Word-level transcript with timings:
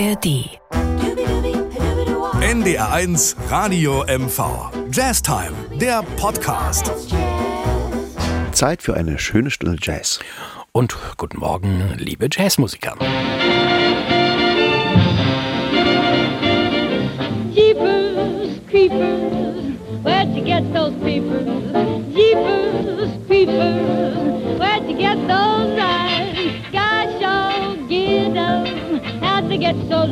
ARD. 0.00 0.48
NDR1 2.40 3.36
Radio 3.50 4.02
MV. 4.04 4.70
Jazztime, 4.90 5.52
der 5.78 6.02
Podcast. 6.16 6.90
Zeit 8.52 8.80
für 8.80 8.94
eine 8.94 9.18
schöne 9.18 9.50
Stunde 9.50 9.76
Jazz. 9.78 10.18
Und 10.72 10.96
guten 11.18 11.38
Morgen, 11.40 11.96
liebe 11.98 12.28
Jazzmusiker. 12.32 12.96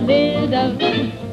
Lit 0.08 0.54
up? 0.54 0.78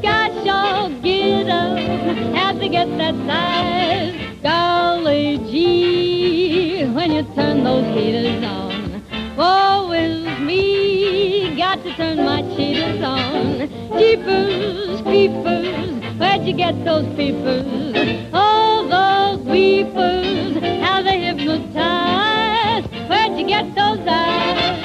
Gosh, 0.02 0.48
oh, 0.60 0.90
get 1.02 1.48
'em, 1.48 2.34
how'd 2.36 2.60
they 2.60 2.68
get 2.68 2.90
that 2.98 3.16
size? 3.26 4.16
Golly 4.44 5.38
gee, 5.50 6.86
when 6.98 7.12
you 7.14 7.24
turn 7.36 7.64
those 7.64 7.88
heaters 7.96 8.44
on, 8.44 9.02
woe 9.38 9.92
is 9.94 10.40
me, 10.40 11.56
got 11.56 11.82
to 11.84 11.96
turn 11.96 12.18
my 12.18 12.42
cheaters 12.56 13.02
on. 13.02 13.70
Jeepers, 13.98 15.02
creepers, 15.02 16.20
where'd 16.20 16.44
you 16.46 16.54
get 16.54 16.76
those 16.84 17.08
peepers? 17.16 18.30
Oh, 18.34 18.86
those 18.98 19.40
weepers, 19.48 20.58
how 20.84 21.02
they 21.02 21.18
hypnotize. 21.28 22.84
Where'd 23.10 23.40
you 23.40 23.48
get 23.48 23.74
those 23.74 24.06
eyes? 24.06 24.85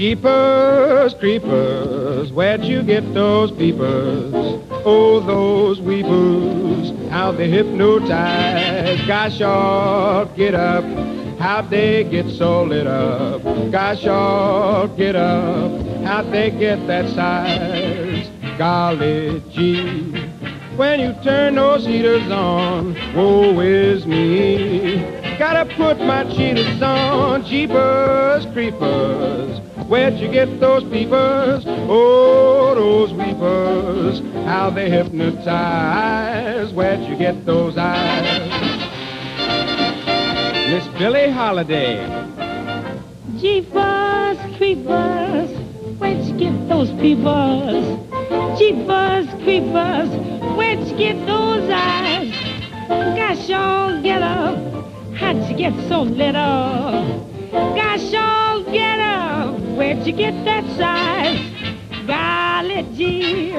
Jeepers, 0.00 1.12
creepers, 1.12 2.32
where'd 2.32 2.64
you 2.64 2.82
get 2.82 3.12
those 3.12 3.50
peepers? 3.50 4.32
Oh, 4.86 5.20
those 5.20 5.78
weepers, 5.78 7.10
how 7.10 7.32
they 7.32 7.50
hypnotize. 7.50 8.98
Gosh, 9.06 9.42
oh, 9.42 10.26
get 10.38 10.54
up, 10.54 10.84
how 11.38 11.60
they 11.60 12.04
get 12.04 12.30
so 12.30 12.62
lit 12.62 12.86
up. 12.86 13.42
Gosh, 13.70 14.06
oh, 14.06 14.90
get 14.96 15.16
up, 15.16 15.70
how'd 16.02 16.32
they 16.32 16.50
get 16.50 16.86
that 16.86 17.06
size. 17.10 18.26
Golly 18.56 19.42
gee, 19.50 20.12
when 20.76 21.00
you 21.00 21.12
turn 21.22 21.56
those 21.56 21.84
heaters 21.84 22.26
on, 22.30 22.94
woe 23.14 23.60
is 23.60 24.06
me. 24.06 25.02
Gotta 25.38 25.66
put 25.74 25.98
my 25.98 26.24
cheaters 26.24 26.80
on, 26.80 27.44
jeepers, 27.44 28.46
creepers. 28.54 29.60
Where'd 29.90 30.20
you 30.20 30.30
get 30.30 30.60
those 30.60 30.84
peepers? 30.84 31.64
Oh, 31.66 32.76
those 32.76 33.12
weepers, 33.12 34.20
how 34.46 34.70
they 34.70 34.88
hypnotize. 34.88 36.72
Where'd 36.72 37.00
you 37.00 37.16
get 37.16 37.44
those 37.44 37.76
eyes? 37.76 38.48
Miss 40.70 40.86
Billie 40.96 41.28
Holiday. 41.32 42.06
Jeepers, 43.40 44.38
creepers, 44.56 45.50
where'd 45.98 46.24
you 46.24 46.38
get 46.38 46.68
those 46.68 46.92
peepers? 46.92 47.84
Jeepers, 48.60 49.26
creepers, 49.42 50.08
where'd 50.56 50.86
you 50.86 50.96
get 50.96 51.26
those 51.26 51.68
eyes? 51.68 52.32
Gosh, 53.16 53.50
oh, 53.50 54.00
get 54.04 54.22
up, 54.22 54.56
how'd 55.16 55.50
you 55.50 55.56
get 55.56 55.74
so 55.88 56.02
lit 56.02 56.36
up? 56.36 57.26
Gosh, 57.50 58.14
up, 58.14 58.39
where'd 59.80 60.06
you 60.06 60.12
get 60.12 60.34
that 60.44 60.62
size? 60.76 61.40
Golly 62.06 62.82
gee, 62.94 63.52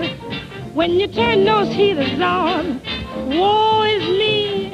when 0.75 0.91
you 0.91 1.07
turn 1.07 1.45
those 1.45 1.73
heaters 1.73 2.21
on, 2.21 2.79
woe 3.27 3.81
is 3.81 4.03
me, 4.19 4.69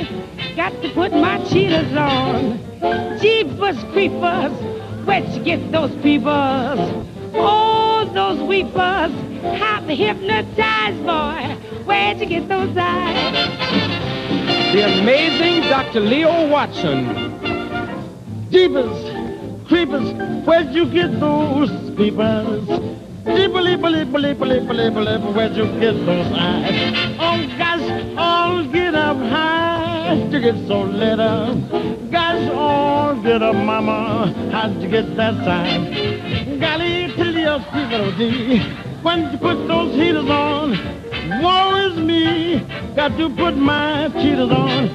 got 0.57 0.73
to 0.81 0.89
put 0.89 1.13
my 1.13 1.41
cheaters 1.45 1.93
on. 1.95 2.59
Jeepers, 3.21 3.81
creepers, 3.93 4.51
where'd 5.05 5.29
you 5.29 5.41
get 5.41 5.71
those 5.71 5.95
peepers? 6.03 6.79
Oh, 7.33 8.11
those 8.13 8.41
weepers, 8.41 9.13
how 9.61 9.79
they 9.87 9.95
hypnotize, 9.95 10.97
boy. 11.05 11.55
Where'd 11.85 12.19
you 12.19 12.25
get 12.25 12.49
those 12.49 12.75
eyes? 12.75 13.33
The 14.73 14.99
amazing 14.99 15.61
Dr. 15.69 16.01
Leo 16.01 16.49
Watson. 16.49 17.05
Jeepers, 18.51 19.06
creepers, 19.67 20.13
where'd 20.45 20.73
you 20.73 20.85
get 20.85 21.19
those? 21.19 21.69
Jeeper, 21.97 23.61
leaper, 23.61 23.89
leaper, 23.89 24.19
leaper, 24.19 24.45
leaper, 24.45 24.73
leaper, 24.73 25.01
leaper, 25.01 25.31
where'd 25.31 25.55
you 25.55 25.65
get 25.79 25.93
those 26.05 26.31
eyes? 26.33 27.15
Oh, 27.19 27.37
gosh, 27.57 28.15
oh, 28.17 28.69
get 28.71 28.95
up 28.95 29.17
high 29.17 30.27
to 30.31 30.39
get 30.39 30.55
so 30.67 30.83
lit 30.83 31.19
up. 31.19 31.55
Gosh, 32.11 32.49
oh, 32.53 33.19
get 33.23 33.43
up, 33.43 33.55
mama, 33.55 34.33
how'd 34.51 34.81
you 34.81 34.89
get 34.89 35.15
that 35.17 35.35
size? 35.43 36.59
Golly, 36.59 37.11
till 37.15 37.37
your 37.37 37.59
fever, 37.71 38.11
D. 38.17 38.59
When 39.01 39.31
you 39.31 39.37
put 39.37 39.67
those 39.67 39.93
heaters 39.95 40.29
on, 40.29 40.75
woe 41.41 41.75
is 41.87 41.97
me. 41.97 42.59
Got 42.95 43.17
to 43.17 43.29
put 43.29 43.55
my 43.55 44.09
cheaters 44.13 44.51
on. 44.51 44.89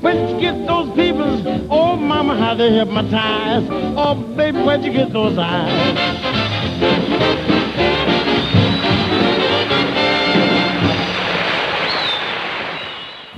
When 0.00 0.16
you 0.28 0.40
get 0.40 0.66
those 0.66 0.88
peoples, 0.96 1.42
oh 1.70 1.96
mama, 1.96 2.34
how 2.36 2.54
they 2.54 2.72
hypnotize. 2.72 3.66
Oh 3.96 4.14
baby, 4.36 4.62
where'd 4.62 4.82
you 4.82 4.92
get 4.92 5.12
those 5.12 5.36
eyes? 5.36 5.70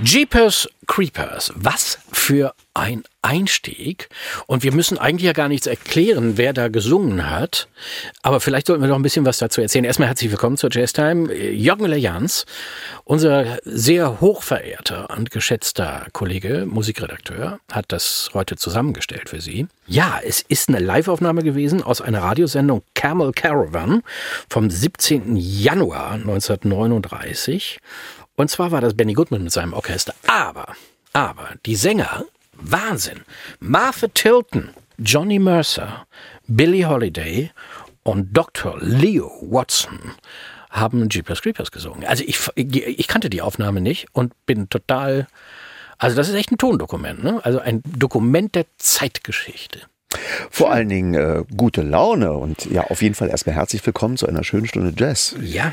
Jeepers 0.03 0.67
Creepers. 0.93 1.51
Was 1.57 2.01
für 2.13 2.53
ein 2.75 3.03
Einstieg. 3.23 4.11
Und 4.47 4.63
wir 4.63 4.73
müssen 4.73 4.99
eigentlich 4.99 5.25
ja 5.25 5.33
gar 5.33 5.49
nichts 5.49 5.67
erklären, 5.67 6.37
wer 6.37 6.53
da 6.53 6.69
gesungen 6.69 7.31
hat. 7.31 7.69
Aber 8.23 8.41
vielleicht 8.41 8.67
sollten 8.67 8.83
wir 8.83 8.89
noch 8.89 8.97
ein 8.97 9.03
bisschen 9.03 9.25
was 9.25 9.39
dazu 9.39 9.63
erzählen. 9.63 9.87
Erstmal 9.87 10.09
herzlich 10.09 10.31
willkommen 10.31 10.59
zur 10.59 10.69
Jazztime. 10.71 11.33
Jürgen 11.33 11.87
Lejans, 11.87 12.45
unser 13.05 13.59
sehr 13.65 14.21
hochverehrter 14.21 15.09
und 15.17 15.31
geschätzter 15.31 16.09
Kollege, 16.13 16.67
Musikredakteur, 16.69 17.59
hat 17.73 17.87
das 17.89 18.29
heute 18.35 18.57
zusammengestellt 18.57 19.31
für 19.31 19.41
Sie. 19.41 19.69
Ja, 19.87 20.21
es 20.23 20.43
ist 20.43 20.69
eine 20.69 20.81
Liveaufnahme 20.81 21.43
gewesen 21.43 21.83
aus 21.83 22.03
einer 22.03 22.21
Radiosendung 22.21 22.83
Camel 22.95 23.33
Caravan 23.33 24.03
vom 24.51 24.69
17. 24.69 25.37
Januar 25.37 26.13
1939. 26.13 27.81
Und 28.37 28.51
zwar 28.51 28.71
war 28.71 28.81
das 28.81 28.95
Benny 28.95 29.13
Goodman 29.13 29.45
mit 29.45 29.53
seinem 29.53 29.73
Orchester. 29.73 30.15
Aber, 30.27 30.75
aber, 31.13 31.51
die 31.67 31.77
Sänger, 31.77 32.25
Wahnsinn. 32.55 33.23
Martha 33.61 34.09
Tilton, 34.09 34.71
Johnny 34.99 35.39
Mercer, 35.39 36.07
Billie 36.47 36.89
Holiday 36.89 37.51
und 38.03 38.37
Dr. 38.37 38.79
Leo 38.81 39.31
Watson 39.43 39.99
haben 40.71 41.09
Jeepers 41.09 41.43
Creepers 41.43 41.71
gesungen. 41.71 42.05
Also 42.05 42.25
ich, 42.27 42.49
ich 42.57 43.07
kannte 43.07 43.29
die 43.29 43.43
Aufnahme 43.43 43.81
nicht 43.81 44.07
und 44.13 44.33
bin 44.47 44.71
total, 44.71 45.27
also 45.99 46.17
das 46.17 46.29
ist 46.29 46.35
echt 46.35 46.51
ein 46.51 46.59
Tondokument, 46.59 47.23
ne? 47.23 47.41
Also 47.45 47.61
ein 47.61 47.83
Dokument 47.85 48.55
der 48.55 48.65
Zeitgeschichte. 48.79 49.81
Vor 50.51 50.71
allen 50.71 50.89
Dingen 50.89 51.15
äh, 51.15 51.45
gute 51.57 51.83
Laune 51.83 52.33
und 52.33 52.67
ja, 52.67 52.85
auf 52.85 53.03
jeden 53.03 53.15
Fall 53.15 53.31
erstmal 53.31 53.57
herzlich 53.57 53.85
willkommen 53.85 54.17
zu 54.17 54.27
einer 54.27 54.45
schönen 54.45 54.67
Stunde 54.67 54.93
Jazz. 54.97 55.35
Ja. 55.41 55.73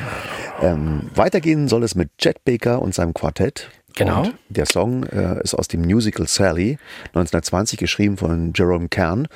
Ähm, 0.61 1.09
weitergehen 1.15 1.67
soll 1.67 1.83
es 1.83 1.95
mit 1.95 2.17
Chet 2.17 2.43
Baker 2.45 2.81
und 2.81 2.93
seinem 2.93 3.13
Quartett. 3.13 3.69
Genau. 3.95 4.23
Und 4.23 4.33
der 4.49 4.65
Song 4.65 5.03
äh, 5.03 5.41
ist 5.43 5.55
aus 5.55 5.67
dem 5.67 5.81
Musical 5.81 6.27
Sally, 6.27 6.77
1920 7.07 7.77
geschrieben 7.79 8.17
von 8.17 8.53
Jerome 8.55 8.87
Kern. 8.87 9.27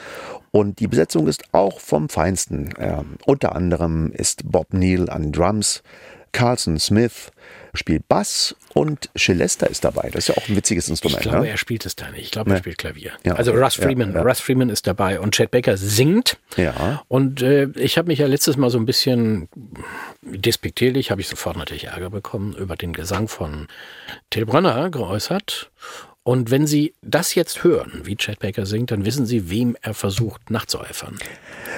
Und 0.52 0.80
die 0.80 0.88
Besetzung 0.88 1.28
ist 1.28 1.44
auch 1.52 1.80
vom 1.80 2.10
Feinsten. 2.10 2.70
Ähm, 2.78 3.18
unter 3.26 3.56
anderem 3.56 4.12
ist 4.12 4.50
Bob 4.50 4.74
Neal 4.74 5.10
an 5.10 5.32
Drums, 5.32 5.84
Carlson 6.32 6.80
Smith 6.80 7.32
spielt 7.76 8.08
Bass 8.08 8.56
und 8.74 9.10
Celesta 9.18 9.66
ist 9.66 9.84
dabei. 9.84 10.10
Das 10.12 10.28
ist 10.30 10.36
ja 10.36 10.42
auch 10.42 10.48
ein 10.48 10.56
witziges 10.56 10.90
Instrument. 10.90 11.22
Ich 11.26 11.30
glaube, 11.30 11.46
ne? 11.46 11.50
er 11.52 11.58
spielt 11.58 11.86
es 11.86 11.96
da 11.96 12.10
nicht. 12.12 12.22
Ich 12.26 12.32
glaube, 12.32 12.52
er 12.52 12.54
Nee. 12.56 12.60
spielt 12.60 12.78
Klavier. 12.78 13.12
Ja. 13.26 13.34
Also 13.34 13.52
Russ 13.52 13.78
Ja, 13.78 13.84
Freeman. 13.84 14.14
ja. 14.14 14.22
Russ 14.22 14.40
Freeman 14.40 14.70
ist 14.70 14.86
dabei 14.86 15.20
und 15.20 15.34
Chet 15.36 15.50
Baker 15.52 15.76
singt. 15.78 16.38
Ja. 16.56 17.04
Und 17.08 17.42
äh, 17.42 17.70
ich 17.76 17.98
habe 17.98 18.08
mich 18.10 18.20
ja 18.20 18.28
letztes 18.28 18.58
Mal 18.58 18.70
so 18.70 18.78
ein 18.78 18.86
bisschen 18.86 19.50
despektierlich, 20.22 21.12
habe 21.12 21.22
ich 21.22 21.28
sofort 21.28 21.58
natürlich 21.58 21.86
Ärger 21.86 22.10
bekommen, 22.10 22.54
über 22.56 22.76
den 22.76 22.94
Gesang 22.94 23.28
von 23.28 23.68
Till 24.30 24.46
Brönner 24.46 24.90
geäußert. 24.90 25.72
Und 26.26 26.52
wenn 26.52 26.68
Sie 26.68 26.94
das 27.02 27.36
jetzt 27.36 27.66
hören, 27.66 28.02
wie 28.06 28.16
Chet 28.16 28.40
Baker 28.40 28.66
singt, 28.66 28.92
dann 28.92 29.04
wissen 29.04 29.26
Sie, 29.26 29.50
wem 29.50 29.76
er 29.82 29.94
versucht 29.94 30.50
nachzueifern. 30.52 31.18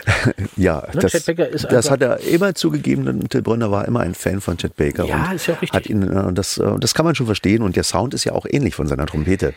Ja, 0.57 0.87
Ne, 0.93 1.01
das, 1.01 1.11
Chet 1.11 1.25
Baker 1.25 1.47
ist 1.49 1.65
das 1.71 1.89
hat 1.89 2.01
er 2.01 2.19
immer 2.21 2.55
zugegeben. 2.55 3.07
und 3.07 3.29
Till 3.29 3.41
Brönner 3.41 3.71
war 3.71 3.85
immer 3.85 4.01
ein 4.01 4.13
Fan 4.13 4.41
von 4.41 4.57
Chet 4.57 4.75
Baker. 4.75 5.05
Ja, 5.05 5.29
und 5.29 5.35
ist 5.35 5.47
ja 5.47 5.55
auch 5.55 5.61
richtig. 5.61 5.75
Hat 5.75 5.87
ihn, 5.87 6.03
äh, 6.03 6.33
das, 6.33 6.57
äh, 6.57 6.79
das 6.79 6.93
kann 6.93 7.05
man 7.05 7.15
schon 7.15 7.25
verstehen 7.25 7.61
und 7.61 7.75
der 7.75 7.83
Sound 7.83 8.13
ist 8.13 8.23
ja 8.23 8.33
auch 8.33 8.45
ähnlich 8.49 8.75
von 8.75 8.87
seiner 8.87 9.05
Trompete. 9.05 9.53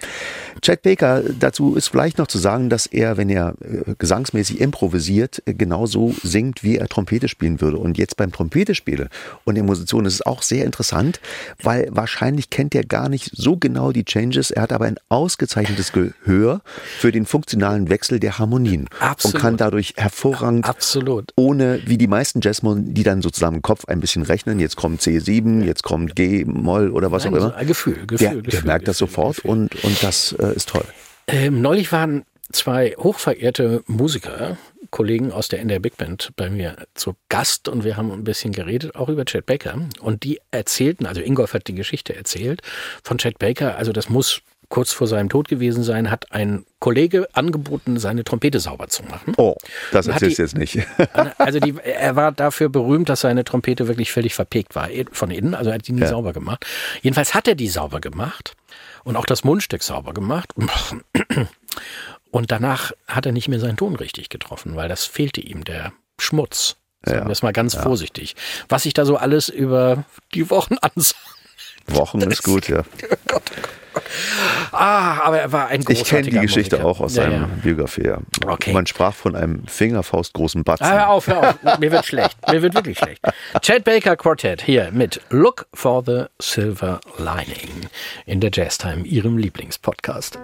Chet 0.63 0.83
Baker, 0.83 1.23
dazu 1.39 1.77
ist 1.77 1.89
vielleicht 1.89 2.19
noch 2.19 2.27
zu 2.27 2.39
sagen, 2.39 2.71
dass 2.71 2.87
er, 2.87 3.17
wenn 3.17 3.29
er 3.29 3.55
äh, 3.61 3.95
gesangsmäßig 3.99 4.61
improvisiert, 4.61 5.43
genauso 5.47 6.15
singt, 6.23 6.63
wie 6.63 6.77
er 6.79 6.89
Trompete 6.89 7.29
spielen 7.29 7.61
würde. 7.61 7.79
Und 7.79 7.99
jetzt 7.99 8.17
beim 8.17 8.33
Trompete 8.33 8.75
spiele 8.75 9.09
und 9.45 9.55
der 9.55 9.65
Musik 9.65 9.93
ist 9.93 10.15
es 10.15 10.23
auch 10.23 10.43
sehr 10.43 10.65
interessant, 10.65 11.21
weil 11.63 11.89
wahrscheinlich 11.93 12.51
kennt 12.51 12.75
er 12.75 12.85
gar 12.85 13.09
nicht 13.09 13.31
so 13.35 13.57
genau 13.57 13.93
die 13.93 14.05
Changes. 14.05 14.51
Er 14.51 14.63
hat 14.63 14.73
aber 14.73 14.87
ein 14.87 14.97
ausgezeichnetes 15.09 15.93
Gehör 15.93 16.61
für 16.99 17.13
den 17.13 17.27
funktionalen 17.27 17.89
Wechsel 17.91 18.19
der 18.19 18.39
Harmonien 18.39 18.89
Absolut. 19.01 19.35
und 19.35 19.41
kann 19.41 19.57
dadurch 19.57 19.95
hervorragend 19.97 20.38
Absolut. 20.43 21.33
ohne, 21.37 21.81
wie 21.87 21.99
die 21.99 22.07
meisten 22.07 22.41
Jazzmusiker, 22.41 22.89
die 22.89 23.03
dann 23.03 23.23
sozusagen 23.23 23.57
im 23.57 23.63
Kopf 23.63 23.85
ein 23.87 24.01
bisschen 24.01 24.23
rechnen, 24.23 24.61
jetzt 24.61 24.77
kommt 24.77 25.01
C7, 25.01 25.65
jetzt 25.65 25.83
kommt 25.83 26.17
G-Moll 26.17 26.91
oder 26.91 27.13
was 27.13 27.25
Nein, 27.25 27.35
auch 27.35 27.39
so 27.39 27.47
immer. 27.47 27.57
ein 27.57 27.67
Gefühl, 27.67 28.07
Gefühl, 28.07 28.19
der, 28.19 28.37
Gefühl, 28.37 28.51
der 28.51 28.65
merkt 28.65 28.89
das 28.89 28.99
Gefühl, 28.99 29.09
sofort 29.09 29.37
Gefühl. 29.37 29.51
Und, 29.51 29.85
und 29.85 30.03
das 30.03 30.33
äh, 30.33 30.55
ist 30.55 30.69
toll. 30.69 30.85
Ähm, 31.27 31.61
neulich 31.61 31.93
waren 31.93 32.25
zwei 32.53 32.95
hochverehrte 32.97 33.83
Musiker, 33.87 34.57
Kollegen 34.91 35.33
aus 35.33 35.49
der 35.49 35.61
NDR 35.61 35.81
Big 35.81 35.97
Band 35.97 36.31
bei 36.37 36.49
mir 36.49 36.77
zu 36.95 37.15
Gast 37.29 37.69
und 37.69 37.85
wir 37.85 37.97
haben 37.97 38.11
ein 38.11 38.25
bisschen 38.25 38.53
geredet, 38.53 38.95
auch 38.95 39.09
über 39.09 39.25
Chet 39.25 39.45
Baker. 39.45 39.79
Und 40.01 40.25
die 40.25 40.41
erzählten, 40.51 41.05
also 41.05 41.21
Ingolf 41.21 41.53
hat 41.53 41.67
die 41.69 41.75
Geschichte 41.75 42.17
erzählt 42.17 42.63
von 43.03 43.19
Chet 43.19 43.39
Baker, 43.39 43.77
also 43.77 43.93
das 43.93 44.09
muss 44.09 44.41
kurz 44.69 44.93
vor 44.93 45.07
seinem 45.07 45.29
Tod 45.31 45.49
gewesen 45.49 45.83
sein, 45.83 46.11
hat 46.11 46.31
ein 46.33 46.67
Kollege 46.79 47.27
angeboten, 47.33 47.99
seine 47.99 48.23
Trompete 48.25 48.61
sauber 48.61 48.89
zu 48.89 49.03
machen. 49.05 49.33
Oh, 49.39 49.57
das 49.93 50.07
erzählst 50.09 50.39
die- 50.39 50.43
jetzt 50.43 50.57
nicht. 50.57 50.79
Also 51.39 51.59
die, 51.61 51.75
er 51.83 52.17
war 52.17 52.33
dafür 52.33 52.69
berühmt, 52.69 53.09
dass 53.09 53.21
seine 53.21 53.45
Trompete 53.45 53.89
wirklich 53.89 54.13
völlig 54.13 54.35
verpegt 54.35 54.75
war 54.75 54.89
von 55.13 55.31
innen. 55.31 55.55
Also 55.55 55.71
er 55.71 55.75
hat 55.77 55.89
die 55.89 55.93
nie 55.93 56.03
Ja. 56.03 56.09
sauber 56.09 56.33
gemacht. 56.33 56.67
Jedenfalls 57.03 57.35
hat 57.35 57.49
er 57.49 57.55
die 57.55 57.69
sauber 57.69 58.01
gemacht 58.01 58.57
und 59.05 59.17
auch 59.17 59.25
das 59.27 59.43
Mundstück 59.45 59.83
sauber 59.83 60.13
gemacht. 60.13 60.53
Und 62.31 62.51
danach 62.53 62.93
hat 63.07 63.25
er 63.25 63.33
nicht 63.33 63.49
mehr 63.49 63.59
seinen 63.61 63.79
Ton 63.79 63.97
richtig 63.97 64.29
getroffen, 64.29 64.77
weil 64.77 64.89
das 64.89 65.07
fehlte 65.07 65.41
ihm, 65.41 65.65
der 65.65 65.93
Schmutz. 66.21 66.77
Sagen 67.03 67.27
wir 67.27 67.33
es 67.33 67.43
mal 67.43 67.53
ganz 67.55 67.75
vorsichtig. 67.75 68.37
Was 68.69 68.83
sich 68.83 68.93
da 68.93 69.07
so 69.07 69.17
alles 69.17 69.49
über 69.49 70.05
die 70.35 70.51
Wochen 70.51 70.77
ansah. 70.83 71.15
Wochen 71.87 72.21
ist 72.21 72.43
gut, 72.43 72.69
ja. 72.69 72.83
Ah, 74.73 75.21
aber 75.23 75.39
er 75.41 75.53
war 75.53 75.69
ein 75.69 75.83
großartiger 75.83 76.03
Ich 76.03 76.09
kenne 76.09 76.23
die 76.31 76.47
Geschichte 76.47 76.77
Musiker. 76.77 76.89
auch 76.91 77.01
aus 77.01 77.17
ja, 77.17 77.25
seiner 77.25 77.37
ja. 77.37 77.49
Biografie. 77.63 78.07
Ja. 78.07 78.19
Okay. 78.47 78.73
Man 78.73 78.87
sprach 78.87 79.15
von 79.15 79.37
einem 79.37 79.67
fingerfaustgroßen 79.67 80.65
Batzen. 80.65 80.87
Ah, 80.87 80.93
hör 80.93 81.09
auf, 81.11 81.27
hör 81.27 81.51
auf. 81.51 81.79
Mir 81.79 81.93
wird 81.93 82.07
schlecht. 82.07 82.37
Mir 82.51 82.63
wird 82.63 82.75
wirklich 82.75 82.99
schlecht. 82.99 83.23
Chad 83.63 83.85
Baker 83.85 84.17
Quartet 84.17 84.63
hier 84.63 84.91
mit 84.93 85.21
Look 85.31 85.67
for 85.75 86.03
the 86.05 86.25
Silver 86.41 87.01
Lining 87.19 87.89
in 88.27 88.41
der 88.41 88.51
Jazztime, 88.53 89.05
Ihrem 89.05 89.39
Lieblingspodcast. 89.39 90.39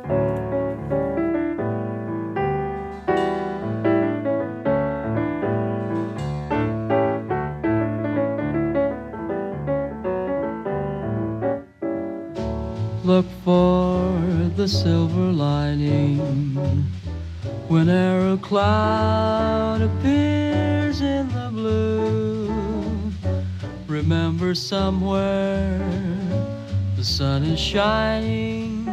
The 14.65 14.71
silver 14.71 15.31
lining 15.31 16.17
whenever 17.69 18.33
a 18.33 18.37
cloud 18.39 19.83
appears 19.83 21.03
in 21.03 21.29
the 21.29 21.51
blue. 21.53 23.13
Remember 23.87 24.55
somewhere 24.55 25.79
the 26.97 27.05
sun 27.05 27.45
is 27.45 27.61
shining, 27.61 28.89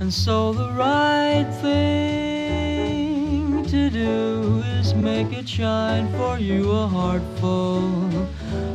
and 0.00 0.10
so 0.10 0.54
the 0.54 0.72
right 0.72 1.46
thing 1.60 3.66
to 3.66 3.90
do 3.90 4.62
is 4.78 4.94
make 4.94 5.30
it 5.34 5.46
shine 5.46 6.10
for 6.12 6.38
you 6.38 6.70
a 6.70 6.86
heart 6.86 7.22
full 7.36 8.08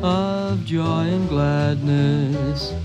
of 0.04 0.64
joy 0.66 1.08
and 1.08 1.28
gladness 1.28 2.76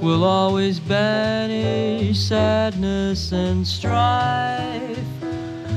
will 0.00 0.24
always 0.24 0.78
banish 0.78 2.18
sadness 2.18 3.32
and 3.32 3.66
strife. 3.66 4.98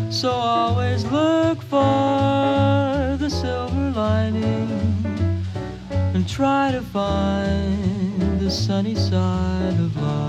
So 0.10 0.30
always 0.30 1.04
look 1.06 1.62
for 1.62 3.18
the 3.18 3.30
silver 3.30 3.92
lining 3.92 5.06
and 5.92 6.28
try 6.28 6.72
to 6.72 6.82
find 6.82 8.40
the 8.40 8.52
sunny 8.52 8.96
side 8.96 9.80
of 9.80 9.96
life. 9.98 10.21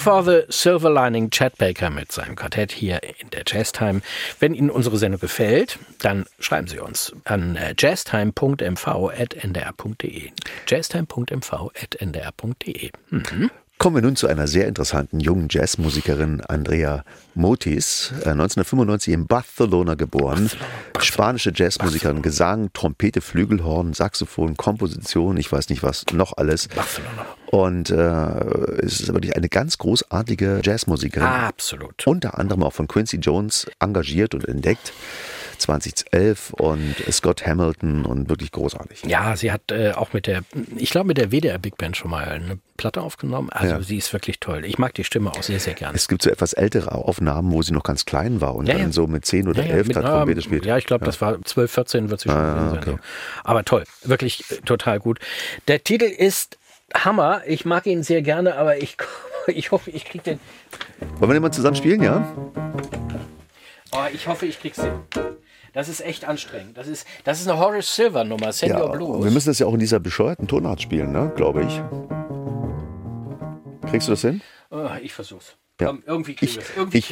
For 0.00 0.24
the 0.24 0.46
Silver 0.48 0.88
Lining, 0.88 1.28
Chad 1.28 1.58
Baker 1.58 1.90
mit 1.90 2.10
seinem 2.10 2.34
Quartett 2.34 2.72
hier 2.72 3.02
in 3.18 3.28
der 3.28 3.42
Jazztime. 3.46 4.00
Wenn 4.38 4.54
Ihnen 4.54 4.70
unsere 4.70 4.96
Sendung 4.96 5.20
gefällt, 5.20 5.78
dann 5.98 6.24
schreiben 6.38 6.68
Sie 6.68 6.78
uns 6.78 7.12
an 7.24 7.56
äh, 7.56 7.74
jazztime.mv.ndr.de. 7.76 10.30
jazztime.mv.ndr.de. 10.66 12.90
Mhm. 13.10 13.50
Kommen 13.80 13.96
wir 13.96 14.02
nun 14.02 14.14
zu 14.14 14.26
einer 14.26 14.46
sehr 14.46 14.68
interessanten 14.68 15.20
jungen 15.20 15.48
Jazzmusikerin, 15.50 16.42
Andrea 16.42 17.02
Motis, 17.34 18.12
äh, 18.26 18.28
1995 18.28 19.14
in 19.14 19.26
Barcelona 19.26 19.94
geboren. 19.94 20.50
Spanische 20.98 21.50
Jazzmusikerin, 21.54 22.20
Gesang, 22.20 22.70
Trompete, 22.74 23.22
Flügelhorn, 23.22 23.94
Saxophon, 23.94 24.58
Komposition, 24.58 25.38
ich 25.38 25.50
weiß 25.50 25.70
nicht 25.70 25.82
was, 25.82 26.04
noch 26.12 26.36
alles. 26.36 26.68
Barcelona. 26.68 27.24
Und 27.46 27.88
äh, 27.88 28.84
es 28.84 29.00
ist 29.00 29.14
wirklich 29.14 29.34
eine 29.34 29.48
ganz 29.48 29.78
großartige 29.78 30.60
Jazzmusikerin. 30.62 31.26
Absolut. 31.26 32.06
Unter 32.06 32.38
anderem 32.38 32.62
auch 32.62 32.74
von 32.74 32.86
Quincy 32.86 33.16
Jones 33.16 33.66
engagiert 33.78 34.34
und 34.34 34.46
entdeckt. 34.46 34.92
2011 35.60 36.52
und 36.54 36.96
Scott 37.10 37.46
Hamilton 37.46 38.04
und 38.04 38.28
wirklich 38.28 38.50
großartig. 38.52 39.02
Ja, 39.06 39.36
sie 39.36 39.52
hat 39.52 39.70
äh, 39.70 39.92
auch 39.92 40.12
mit 40.12 40.26
der, 40.26 40.42
ich 40.76 40.90
glaube 40.90 41.06
mit 41.08 41.18
der 41.18 41.30
WDR 41.30 41.58
Big 41.58 41.76
Band 41.76 41.96
schon 41.96 42.10
mal 42.10 42.24
eine 42.24 42.58
Platte 42.76 43.00
aufgenommen. 43.02 43.50
Also 43.50 43.74
Ja. 43.76 43.82
sie 43.82 43.96
ist 43.98 44.12
wirklich 44.12 44.40
toll. 44.40 44.64
Ich 44.64 44.78
mag 44.78 44.94
die 44.94 45.04
Stimme 45.04 45.30
auch 45.30 45.42
sehr, 45.42 45.60
sehr 45.60 45.74
gerne. 45.74 45.94
Es 45.96 46.08
gibt 46.08 46.22
so 46.22 46.30
etwas 46.30 46.52
ältere 46.54 46.92
Aufnahmen, 46.92 47.52
wo 47.52 47.62
sie 47.62 47.72
noch 47.72 47.82
ganz 47.82 48.04
klein 48.06 48.40
war 48.40 48.54
und 48.54 48.66
Ja, 48.66 48.74
dann 48.74 48.82
ja. 48.86 48.92
so 48.92 49.06
mit 49.06 49.24
10 49.26 49.48
oder 49.48 49.64
11 49.64 49.88
mit, 49.88 49.96
dann 49.96 50.04
ah, 50.06 50.16
Trompete 50.18 50.42
spielt. 50.42 50.64
Ja, 50.64 50.78
ich 50.78 50.86
glaube, 50.86 51.04
das 51.04 51.20
war 51.20 51.40
12, 51.42 51.70
14 51.70 52.10
wird 52.10 52.20
sie 52.20 52.28
schon 52.30 52.38
Ah, 52.38 52.70
sein. 52.70 52.78
okay. 52.78 52.96
Aber 53.44 53.64
toll, 53.64 53.84
wirklich 54.02 54.44
äh, 54.50 54.56
total 54.64 54.98
gut. 54.98 55.18
Der 55.68 55.84
Titel 55.84 56.04
ist 56.06 56.58
Hammer. 56.94 57.42
Ich 57.46 57.64
mag 57.64 57.86
ihn 57.86 58.02
sehr 58.02 58.22
gerne, 58.22 58.56
aber 58.56 58.78
ich, 58.78 58.96
ich 59.46 59.70
hoffe, 59.70 59.90
ich 59.90 60.04
krieg 60.06 60.24
den. 60.24 60.40
Wollen 61.18 61.30
wir 61.30 61.34
den 61.34 61.42
mal 61.42 61.52
zusammen 61.52 61.76
spielen, 61.76 62.02
ja? 62.02 62.26
Oh, 63.92 64.04
ich 64.12 64.26
hoffe, 64.28 64.46
ich 64.46 64.58
krieg's 64.60 64.80
hin. 64.80 64.92
Das 65.72 65.88
ist 65.88 66.00
echt 66.00 66.24
anstrengend. 66.24 66.76
Das 66.76 66.88
ist, 66.88 67.06
das 67.24 67.40
ist 67.40 67.48
eine 67.48 67.58
Horace 67.58 67.94
Silver 67.94 68.24
Nummer, 68.24 68.52
Senior 68.52 68.86
ja. 68.86 68.86
Blues. 68.86 69.24
Wir 69.24 69.30
müssen 69.30 69.48
das 69.48 69.58
ja 69.58 69.66
auch 69.66 69.74
in 69.74 69.80
dieser 69.80 70.00
bescheuerten 70.00 70.48
Tonart 70.48 70.82
spielen, 70.82 71.12
ne? 71.12 71.32
glaube 71.36 71.62
ich. 71.62 71.82
Kriegst 73.88 74.08
du 74.08 74.12
das 74.12 74.22
hin? 74.22 74.40
Oh, 74.70 74.88
ich 75.02 75.12
versuch's. 75.12 75.56
Ja. 75.80 75.88
Komm, 75.88 76.02
irgendwie 76.06 76.34
kriegen 76.34 76.54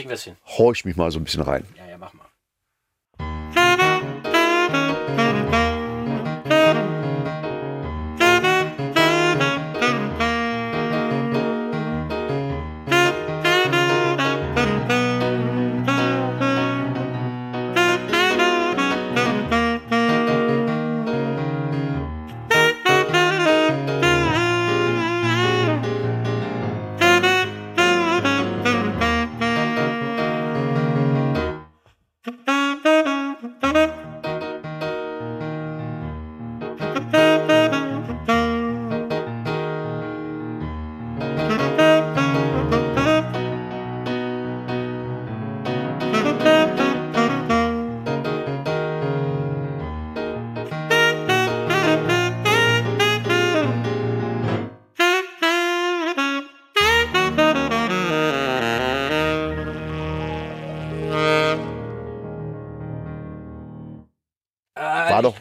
wir 0.09 0.15
es 0.15 0.25
hin. 0.25 0.37
horch 0.47 0.85
mich 0.85 0.97
mal 0.97 1.11
so 1.11 1.19
ein 1.19 1.25
bisschen 1.25 1.43
rein. 1.43 1.65
Ja, 1.77 1.89
ja, 1.89 1.99
mach 1.99 2.13
mal. 2.13 2.28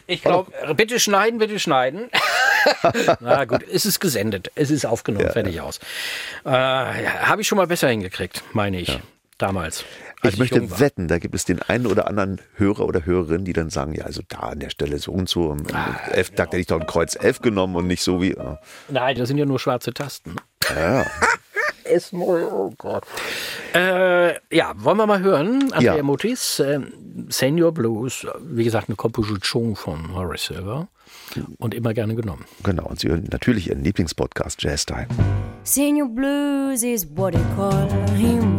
Ich 0.08 0.22
glaube, 0.22 0.50
bitte 0.74 0.98
schneiden, 0.98 1.38
bitte 1.38 1.58
schneiden. 1.58 2.08
Na 3.20 3.44
gut, 3.44 3.62
es 3.70 3.86
ist 3.86 4.00
gesendet, 4.00 4.50
es 4.54 4.70
ist 4.70 4.84
aufgenommen, 4.86 5.30
fertig 5.30 5.60
aus. 5.60 5.78
Äh, 6.44 6.50
ja, 6.50 7.10
Habe 7.22 7.42
ich 7.42 7.48
schon 7.48 7.56
mal 7.58 7.66
besser 7.66 7.88
hingekriegt, 7.88 8.42
meine 8.52 8.80
ich. 8.80 8.98
Damals. 9.36 9.84
als 10.22 10.34
Ich 10.34 10.40
möchte 10.40 10.80
wetten, 10.80 11.06
da 11.06 11.18
gibt 11.18 11.34
es 11.36 11.44
den 11.44 11.62
einen 11.62 11.86
oder 11.86 12.08
anderen 12.08 12.40
Hörer 12.56 12.86
oder 12.86 13.06
Hörerin, 13.06 13.44
die 13.44 13.52
dann 13.52 13.70
sagen, 13.70 13.94
ja, 13.94 14.04
also 14.04 14.22
da 14.28 14.38
an 14.38 14.58
der 14.58 14.70
Stelle 14.70 14.98
so 14.98 15.12
und 15.12 15.28
so. 15.28 15.42
Und 15.42 15.72
Ah, 15.72 15.94
F, 16.10 16.30
da 16.34 16.44
hätte 16.44 16.56
ich 16.56 16.66
doch 16.66 16.80
ein 16.80 16.86
Kreuz 16.88 17.14
F 17.14 17.40
genommen 17.40 17.76
und 17.76 17.86
nicht 17.86 18.02
so 18.02 18.20
wie. 18.20 18.32
äh, 18.32 18.56
Nein, 18.88 19.16
das 19.16 19.28
sind 19.28 19.38
ja 19.38 19.44
nur 19.44 19.60
schwarze 19.60 19.92
Tasten. 19.94 20.34
Ja, 20.74 21.06
Ist 21.94 22.12
neu, 22.12 22.44
oh 22.46 22.72
Gott. 22.76 23.04
Äh, 23.74 24.34
ja, 24.54 24.72
wollen 24.76 24.98
wir 24.98 25.06
mal 25.06 25.20
hören, 25.20 25.72
Andrea 25.72 25.96
Ja. 25.96 26.02
Mutis, 26.02 26.58
äh, 26.60 26.80
Senior 27.28 27.72
Blues, 27.72 28.26
wie 28.40 28.64
gesagt, 28.64 28.88
eine 28.88 28.96
Komposition 28.96 29.74
von 29.76 30.14
Horace 30.14 30.46
Silver 30.46 30.88
und 31.58 31.74
immer 31.74 31.94
gerne 31.94 32.14
genommen. 32.14 32.44
genau. 32.62 32.84
Und 32.86 33.00
Sie 33.00 33.08
hören 33.08 33.26
natürlich 33.30 33.68
Ihren 33.68 33.82
Lieblingspodcast 33.84 34.62
Jazz 34.62 34.84
Time. 34.86 35.06
Senior 35.64 36.08
Blues 36.08 36.82
is 36.82 37.06
what 37.16 37.32
they 37.34 37.42
call 37.56 37.88
him. 38.16 38.56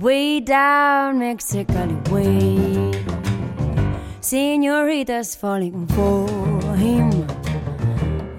Way 0.00 0.40
down 0.44 1.18
Mexican 1.18 2.00
way. 2.10 2.90
Senoritas 4.20 5.36
falling 5.36 5.86
for 5.88 6.28
him. 6.76 7.10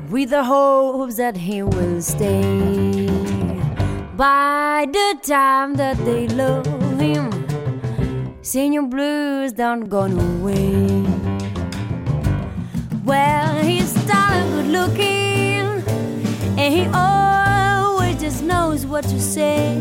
With 0.09 0.29
the 0.29 0.43
hopes 0.43 1.15
that 1.17 1.35
he 1.35 1.63
will 1.63 2.01
stay. 2.01 3.04
By 4.17 4.88
the 4.93 5.19
time 5.24 5.74
that 5.75 5.98
they 6.05 6.29
love 6.29 6.65
him, 6.98 7.29
Senior 8.41 8.84
Blues 8.84 9.51
don't 9.51 9.89
gone 9.89 10.17
away. 10.17 11.03
Well, 13.03 13.62
he's 13.62 13.93
darn 14.05 14.51
good 14.51 14.67
looking, 14.67 15.84
and 16.57 16.74
he 16.74 16.88
always 16.93 18.22
just 18.22 18.41
knows 18.41 18.86
what 18.86 19.03
to 19.03 19.19
say. 19.19 19.75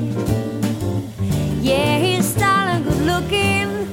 Yeah, 1.60 2.00
he's 2.00 2.34
darn 2.34 2.82
good 2.82 3.02
looking, 3.02 3.86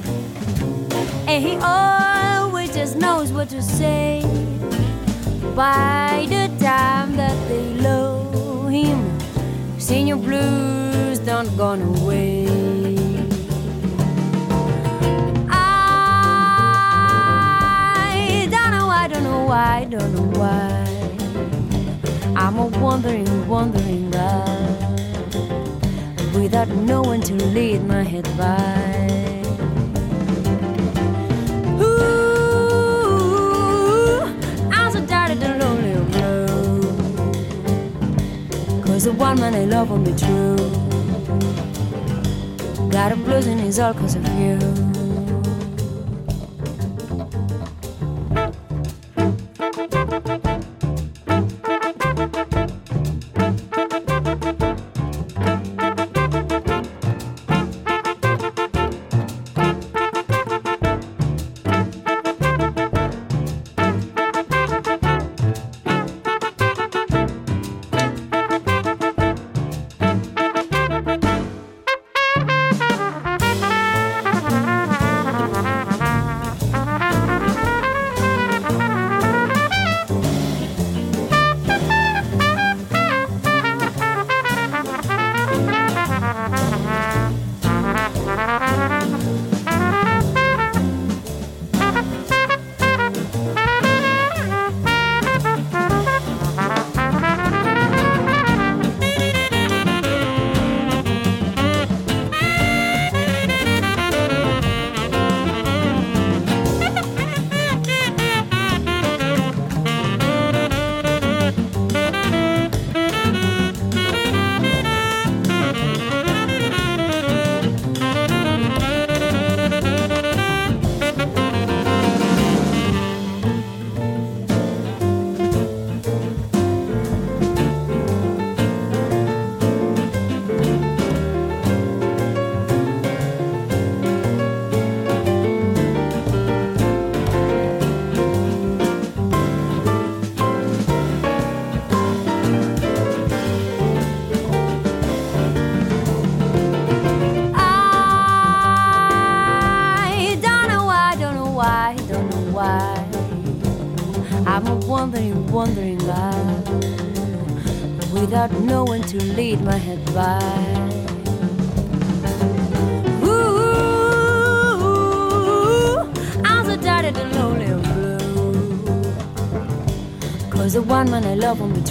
and 1.28 1.44
he 1.44 1.56
always 1.62 2.74
just 2.74 2.96
knows 2.96 3.30
what 3.32 3.48
to 3.50 3.62
say. 3.62 4.22
By 5.54 6.26
the 6.28 6.50
time 6.58 7.14
that 7.16 7.36
they 7.48 7.74
love 7.74 8.68
him, 8.70 9.11
senior 9.82 10.14
blues 10.16 11.18
don't 11.18 11.56
gone 11.56 11.82
away. 11.82 12.46
I 15.50 15.66
don't 18.48 18.70
know, 18.70 18.88
I 18.88 19.08
don't 19.08 19.24
know 19.24 19.44
why, 19.44 19.84
don't 19.90 20.14
know 20.14 20.38
why. 20.38 20.86
I'm 22.36 22.58
a 22.58 22.66
wandering, 22.78 23.48
wandering 23.48 24.12
guy 24.12 24.86
without 26.32 26.68
no 26.68 27.02
one 27.02 27.20
to 27.22 27.34
lead 27.34 27.84
my 27.84 28.04
head 28.04 28.28
by. 28.38 29.41
The 39.02 39.10
one 39.10 39.40
man 39.40 39.52
I 39.56 39.64
love 39.64 39.90
won't 39.90 40.04
be 40.04 40.12
true. 40.12 40.56
Got 42.88 43.16
blues 43.24 43.48
and 43.48 43.60
it's 43.60 43.80
all 43.80 43.92
cause 43.94 44.14
of 44.14 44.24
you. 44.38 44.91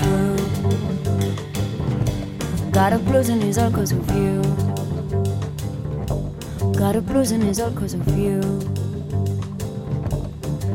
True. 0.01 0.35
Got 2.71 2.93
a 2.93 2.99
blues 2.99 3.29
and 3.29 3.43
it's 3.43 3.57
all 3.57 3.71
cause 3.71 3.91
of 3.91 4.09
you. 4.15 4.41
Got 6.73 6.95
a 6.95 7.01
blues 7.01 7.31
and 7.31 7.43
it's 7.43 7.59
all 7.59 7.71
cause 7.71 7.93
of 7.93 8.07
you. 8.17 8.41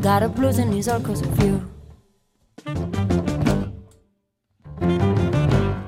Got 0.01 0.23
a 0.23 0.29
blues 0.29 0.59
and 0.59 0.73
it's 0.73 0.87
all 0.87 1.01
cause 1.01 1.21
of 1.21 1.43
you. 1.43 1.61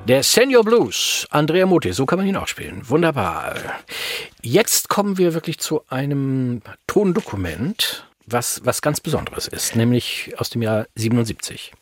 Der 0.06 0.24
Senior 0.24 0.64
Blues, 0.64 1.26
Andrea 1.30 1.66
Muti, 1.66 1.92
so 1.92 2.04
kann 2.04 2.18
man 2.18 2.26
ihn 2.26 2.36
auch 2.36 2.48
spielen. 2.48 2.82
Wunderbar. 2.88 3.54
Jetzt 4.42 4.88
kommen 4.88 5.18
wir 5.18 5.34
wirklich 5.34 5.58
zu 5.58 5.82
einem 5.88 6.62
Tondokument, 6.88 8.04
was 8.26 8.60
was 8.64 8.82
ganz 8.82 9.00
Besonderes 9.00 9.46
ist, 9.46 9.76
nämlich 9.76 10.34
aus 10.36 10.50
dem 10.50 10.62
Jahr 10.62 10.86
77. 10.96 11.72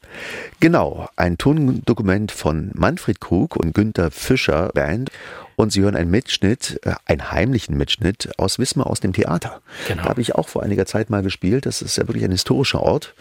Genau, 0.60 1.08
ein 1.16 1.38
Tondokument 1.38 2.32
von 2.32 2.70
Manfred 2.74 3.20
Krug 3.20 3.56
und 3.56 3.74
Günther 3.74 4.10
Fischer 4.10 4.70
Band. 4.74 5.10
Und 5.58 5.72
Sie 5.72 5.80
hören 5.80 5.96
einen 5.96 6.12
Mitschnitt, 6.12 6.78
äh, 6.84 6.94
einen 7.04 7.32
heimlichen 7.32 7.76
Mitschnitt 7.76 8.30
aus 8.38 8.60
Wismar 8.60 8.86
aus 8.86 9.00
dem 9.00 9.12
Theater. 9.12 9.60
Genau. 9.88 10.04
Da 10.04 10.08
habe 10.10 10.20
ich 10.20 10.36
auch 10.36 10.48
vor 10.48 10.62
einiger 10.62 10.86
Zeit 10.86 11.10
mal 11.10 11.20
gespielt. 11.20 11.66
Das 11.66 11.82
ist 11.82 11.96
ja 11.96 12.06
wirklich 12.06 12.24
ein 12.24 12.30
historischer 12.30 12.80
Ort. 12.80 13.12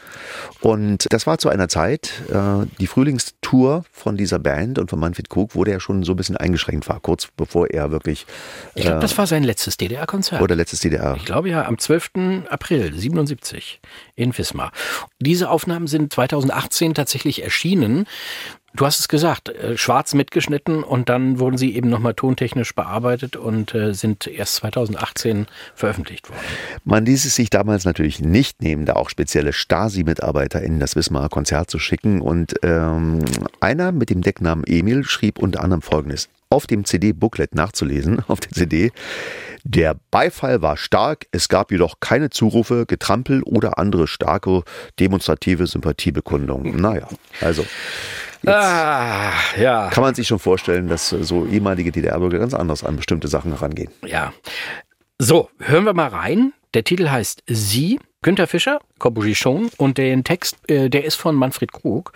Und 0.62 1.08
das 1.10 1.26
war 1.26 1.40
zu 1.40 1.50
einer 1.50 1.68
Zeit, 1.68 2.12
äh, 2.30 2.68
die 2.80 2.86
Frühlingstour 2.86 3.86
von 3.92 4.18
dieser 4.18 4.38
Band 4.38 4.78
und 4.78 4.92
von 4.92 5.00
Manfred 5.00 5.32
Krug, 5.32 5.56
wo 5.56 5.64
der 5.64 5.80
schon 5.80 6.04
so 6.04 6.14
ein 6.14 6.16
bisschen 6.16 6.38
eingeschränkt 6.38 6.88
war, 6.88 7.00
kurz 7.00 7.28
bevor 7.36 7.72
er 7.72 7.90
wirklich, 7.90 8.28
Ich 8.76 8.84
glaube, 8.84 9.00
das 9.00 9.18
war 9.18 9.26
sein 9.26 9.44
letztes 9.44 9.78
DDR-Konzert. 9.78 10.40
oder 10.40 10.56
letztes 10.56 10.82
DDR. 10.82 11.16
Ich 11.18 11.26
glaube 11.26 11.50
ja, 11.50 11.66
am 11.66 11.80
12. 11.80 12.44
April 12.52 12.94
77 12.94 13.82
in 14.14 14.38
Wismar. 14.38 14.72
Diese 15.20 15.50
Aufnahmen 15.50 15.88
sind 15.88 16.14
2018 16.14 16.94
tatsächlich 16.94 17.42
erschienen. 17.44 18.06
Du 18.76 18.86
hast 18.86 19.00
es 19.00 19.08
gesagt, 19.08 19.50
äh, 19.50 19.78
schwarz 19.78 20.14
mitgeschnitten 20.14 20.84
und 20.84 21.10
dann 21.10 21.40
wurden 21.40 21.58
sie 21.58 21.76
eben 21.76 21.90
nochmal 21.90 22.14
tontechnisch 22.14 22.76
bearbeitet 22.76 23.36
und 23.36 23.74
äh, 23.74 23.94
sind 23.94 24.28
erst 24.28 24.56
2018 24.56 25.48
veröffentlicht 25.74 26.30
worden. 26.30 26.42
Man 26.84 27.06
ließ 27.06 27.26
es 27.26 27.36
sich 27.36 27.50
damals 27.50 27.86
natürlich 27.86 28.20
nicht 28.20 28.62
nehmen, 28.62 28.86
da 28.86 28.94
auch 28.94 29.10
spezielle 29.10 29.54
Stasi-Mitarbeiter 29.54 30.62
in 30.62 30.80
das 30.80 30.96
Wismarer 30.96 31.30
Konzert 31.30 31.72
zu 31.72 31.80
schicken. 31.80 32.22
Und 32.22 32.56
ähm, 32.62 33.20
einer 33.62 33.92
mit 33.92 34.10
dem 34.10 34.22
Decknamen 34.22 34.64
Emil 34.68 35.06
schrieb 35.06 35.40
unter 35.40 35.64
anderem 35.64 35.82
Folgendes. 35.82 36.30
Auf 36.50 36.68
dem 36.68 36.86
CD-Booklet 36.86 37.56
nachzulesen, 37.56 38.22
auf 38.28 38.42
der 38.42 38.52
CD. 38.52 38.92
Der 39.64 39.96
Beifall 40.12 40.62
war 40.62 40.78
stark, 40.78 41.26
es 41.32 41.50
gab 41.50 41.72
jedoch 41.72 41.96
keine 42.00 42.30
Zurufe, 42.30 42.86
Getrampel 42.86 43.44
oder 43.44 43.80
andere 43.80 44.08
starke 44.08 44.64
demonstrative 45.00 45.68
Sympathiebekundungen. 45.68 46.80
Naja, 46.80 47.08
also 47.42 47.66
jetzt 48.44 48.54
Ah, 48.54 49.32
ja. 49.60 49.90
kann 49.90 50.04
man 50.04 50.16
sich 50.16 50.28
schon 50.28 50.40
vorstellen, 50.40 50.88
dass 50.88 51.12
äh, 51.12 51.24
so 51.24 51.46
ehemalige 51.46 51.92
DDR-Bürger 51.92 52.40
ganz 52.40 52.54
anders 52.54 52.84
an 52.84 52.96
bestimmte 52.96 53.28
Sachen 53.28 53.52
herangehen. 53.52 53.92
Ja. 54.06 54.34
So, 55.20 55.50
hören 55.60 55.86
wir 55.86 55.94
mal 55.94 56.10
rein. 56.10 56.54
Der 56.78 56.84
Titel 56.84 57.10
heißt 57.10 57.42
Sie, 57.48 58.00
Günter 58.22 58.46
Fischer, 58.46 58.80
Composition 59.00 59.72
und 59.78 59.98
den 59.98 60.24
Text, 60.24 60.58
äh, 60.70 60.92
der 60.92 61.06
ist 61.06 61.16
von 61.16 61.34
Manfred 61.34 61.72
Krug, 61.72 62.14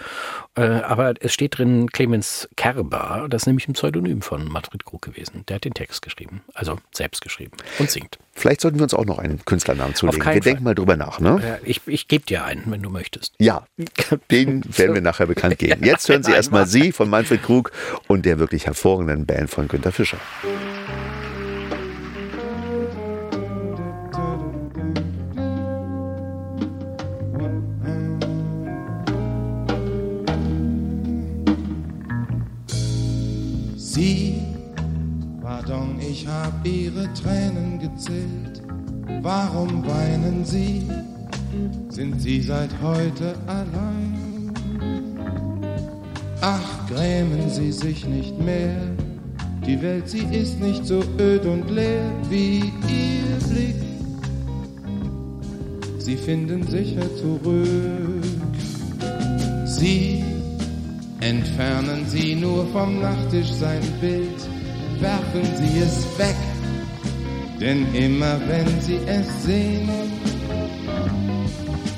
äh, 0.54 0.62
aber 0.62 1.16
es 1.20 1.34
steht 1.34 1.58
drin 1.58 1.90
Clemens 1.90 2.48
Kerber, 2.58 3.26
das 3.28 3.42
ist 3.42 3.46
nämlich 3.48 3.68
ein 3.68 3.74
Pseudonym 3.74 4.22
von 4.22 4.48
Manfred 4.48 4.86
Krug 4.86 5.02
gewesen. 5.02 5.46
Der 5.48 5.56
hat 5.56 5.66
den 5.66 5.74
Text 5.74 6.04
geschrieben, 6.04 6.44
also 6.54 6.78
selbst 6.94 7.24
geschrieben 7.24 7.58
und 7.80 7.90
singt. 7.90 8.20
Vielleicht 8.34 8.62
sollten 8.62 8.78
wir 8.78 8.84
uns 8.84 8.94
auch 8.94 9.06
noch 9.06 9.18
einen 9.18 9.44
Künstlernamen 9.46 9.96
zulegen. 9.96 10.20
Wir 10.20 10.26
Fall. 10.26 10.40
denken 10.42 10.64
mal 10.64 10.76
drüber 10.76 10.96
nach, 10.96 11.20
ne? 11.20 11.60
Äh, 11.64 11.68
ich 11.68 11.82
ich 11.88 12.08
gebe 12.08 12.24
dir 12.24 12.46
einen, 12.46 12.66
wenn 12.68 12.84
du 12.84 12.92
möchtest. 12.92 13.34
Ja, 13.40 13.66
den 14.30 14.64
werden 14.78 14.94
wir 14.94 15.02
nachher 15.02 15.26
bekannt 15.26 15.58
geben. 15.58 15.84
Jetzt 15.84 16.08
hören 16.08 16.22
Sie 16.22 16.34
erstmal 16.34 16.68
Sie 16.68 16.92
von 16.92 17.10
Manfred 17.10 17.42
Krug 17.42 17.72
und 18.08 18.28
der 18.28 18.38
wirklich 18.38 18.68
hervorragenden 18.68 19.26
Band 19.26 19.50
von 19.50 19.68
Günter 19.68 19.92
Fischer. 19.92 20.20
Sie, 33.94 34.42
pardon, 35.42 36.00
ich 36.00 36.26
hab 36.26 36.66
Ihre 36.66 37.12
Tränen 37.14 37.78
gezählt. 37.78 38.62
Warum 39.22 39.86
weinen 39.86 40.46
Sie? 40.46 40.88
Sind 41.90 42.22
Sie 42.22 42.42
seit 42.42 42.70
heute 42.82 43.36
allein? 43.48 44.54
Ach, 46.40 46.88
grämen 46.88 47.50
Sie 47.50 47.74
sich 47.74 48.08
nicht 48.08 48.40
mehr. 48.40 48.78
Die 49.68 49.82
Welt, 49.82 50.08
sie 50.08 50.24
ist 50.32 50.62
nicht 50.62 50.86
so 50.86 51.04
öd 51.20 51.46
und 51.46 51.70
leer 51.70 52.10
wie 52.30 52.60
Ihr 52.88 53.50
Blick. 53.50 53.76
Sie 56.00 56.16
finden 56.16 56.66
sicher 56.66 57.14
zurück. 57.18 58.24
Sie 59.66 60.24
Entfernen 61.22 62.04
Sie 62.08 62.34
nur 62.34 62.66
vom 62.74 63.00
Nachttisch 63.00 63.52
sein 63.52 63.84
Bild, 64.02 64.42
werfen 65.00 65.44
Sie 65.56 65.80
es 65.80 66.18
weg, 66.18 66.36
denn 67.60 67.94
immer 67.94 68.40
wenn 68.48 68.82
Sie 68.82 69.00
es 69.06 69.44
sehen, 69.44 69.88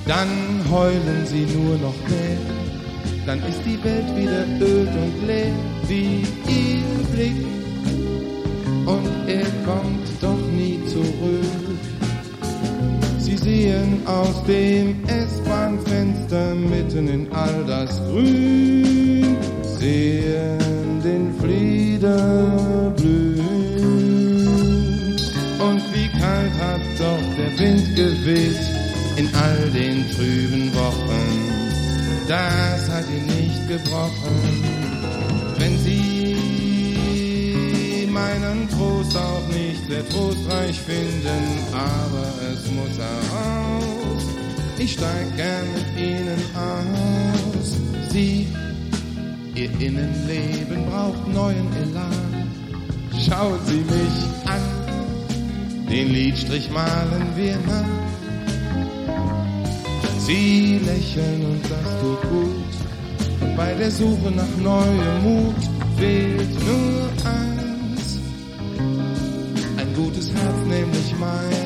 dann 0.06 0.28
heulen 0.70 1.26
Sie 1.26 1.46
nur 1.58 1.78
noch 1.78 1.96
mehr, 2.10 2.38
dann 3.26 3.40
ist 3.40 3.62
die 3.66 3.82
Welt 3.82 4.14
wieder 4.18 4.46
öd 4.60 4.90
und 4.90 5.26
leer 5.26 5.54
wie 5.88 6.24
Ihr 6.50 6.84
Blick. 7.14 7.46
Und 8.86 9.10
er 9.28 9.46
kommt 9.66 10.10
doch 10.20 10.43
sehen 13.44 14.02
aus 14.08 14.44
dem 14.46 15.04
S-Bahn-Fenster 15.08 16.56
mitten 16.56 17.08
in 17.08 17.32
all 17.34 17.64
das 17.68 18.00
Grün, 18.08 19.38
sehen 19.80 21.02
den 21.04 21.34
Flieder 21.40 22.94
blühen. 22.96 23.44
Und 25.60 25.82
wie 25.94 26.10
kalt 26.20 26.54
hat 26.60 26.82
doch 26.98 27.26
der 27.38 27.60
Wind 27.60 27.96
geweht 27.96 28.66
in 29.18 29.30
all 29.36 29.70
den 29.72 30.10
trüben 30.12 30.74
Wochen. 30.74 31.24
Das 32.28 32.90
hat 32.90 33.06
ihn 33.10 33.26
nicht 33.26 33.68
gebrochen, 33.68 34.64
Trost 39.14 39.26
auch 39.26 39.48
nicht 39.48 39.88
sehr 39.88 40.08
trostreich 40.10 40.80
finden, 40.80 41.44
aber 41.72 42.26
es 42.52 42.66
muss 42.72 42.98
heraus. 42.98 44.24
Ich 44.80 44.94
steig 44.94 45.36
gern 45.36 45.68
mit 45.74 46.04
Ihnen 46.04 46.42
aus. 46.56 47.78
Sie, 48.10 48.48
Ihr 49.56 49.70
Innenleben 49.80 50.86
braucht 50.90 51.28
neuen 51.28 51.68
Elan. 51.84 52.50
Schauen 53.20 53.60
Sie 53.66 53.84
mich 53.84 54.50
an, 54.50 55.88
den 55.90 56.12
Lidstrich 56.12 56.72
malen 56.72 57.28
wir 57.36 57.58
nach. 57.68 57.86
Sie 60.20 60.80
lächeln 60.84 61.46
und 61.46 61.64
das 61.64 62.02
tut 62.02 62.22
gut. 62.32 63.42
Und 63.42 63.56
bei 63.56 63.74
der 63.74 63.92
Suche 63.92 64.32
nach 64.32 64.58
neuem 64.58 65.24
Mut 65.24 65.56
fehlt 65.98 66.54
nur 66.66 67.32
eins. 67.32 67.53
Ein 70.34 70.40
gutes 70.40 70.42
Herz, 70.42 70.66
nämlich 70.68 71.16
meins. 71.20 71.63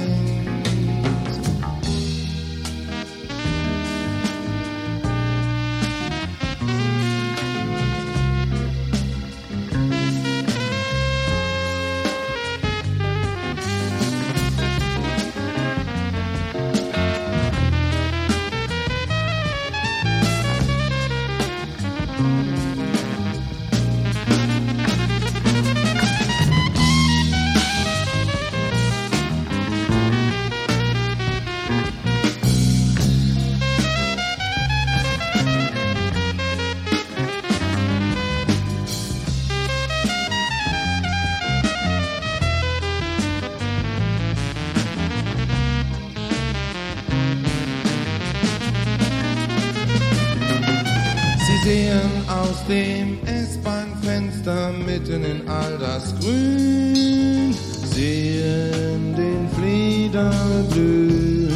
Das 56.07 56.19
Grün, 56.19 57.55
sehen 57.93 59.15
den 59.15 59.49
Flieder 59.55 60.31
blühen. 60.71 61.49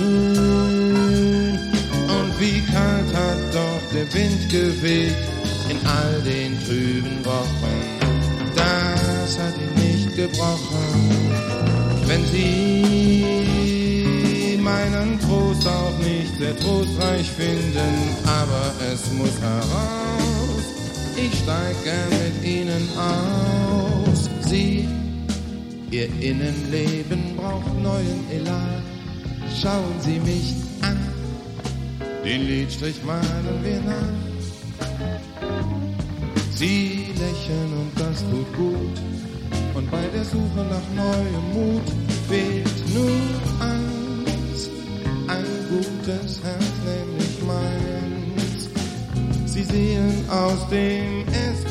Und 2.08 2.40
wie 2.40 2.62
kalt 2.72 3.14
hat 3.14 3.40
doch 3.54 3.82
der 3.94 4.14
Wind 4.14 4.50
geweht 4.50 5.16
in 5.70 5.78
all 5.86 6.22
den 6.24 6.60
trüben 6.66 7.26
Wochen. 7.26 8.00
Das 8.56 9.38
hat 9.40 9.56
ihn 9.58 9.74
nicht 9.82 10.16
gebrochen, 10.16 11.12
wenn 12.08 12.26
sie 12.28 13.38
meinen 14.62 15.20
Trost 15.20 15.68
auch 15.68 15.98
nicht 16.00 16.38
sehr 16.38 16.58
trostreich 16.58 17.30
finden, 17.32 18.16
aber 18.26 18.74
es 18.92 19.12
muss 19.14 19.40
heraus. 19.42 20.64
Ich 21.16 21.40
steig 21.40 21.84
gern 21.84 22.10
mit 22.10 22.44
ihnen 22.44 22.90
aus. 22.98 23.91
Sie, 24.52 24.86
ihr 25.92 26.08
Innenleben 26.20 27.38
braucht 27.38 27.74
neuen 27.82 28.30
Elan. 28.30 28.84
Schauen 29.62 29.96
Sie 30.02 30.20
mich 30.20 30.54
an, 30.82 31.00
den 32.26 32.48
Lidstrich 32.48 33.02
malen 33.06 33.64
wir 33.64 33.80
nach. 33.80 34.18
Sie 36.54 37.08
lächeln 37.18 37.72
und 37.80 37.92
das 37.96 38.20
tut 38.30 38.54
gut. 38.58 39.00
Und 39.74 39.90
bei 39.90 40.06
der 40.14 40.26
Suche 40.26 40.66
nach 40.70 40.88
neuem 40.98 41.54
Mut 41.54 41.88
fehlt 42.28 42.94
nur 42.94 43.10
eins, 43.62 44.70
ein 45.28 45.46
gutes 45.70 46.44
Herz, 46.44 46.74
nämlich 46.84 47.42
meins. 47.48 48.70
Sie 49.46 49.64
sehen 49.64 50.30
aus 50.30 50.68
dem 50.70 51.26
S-Bahn-Fenster 51.30 51.71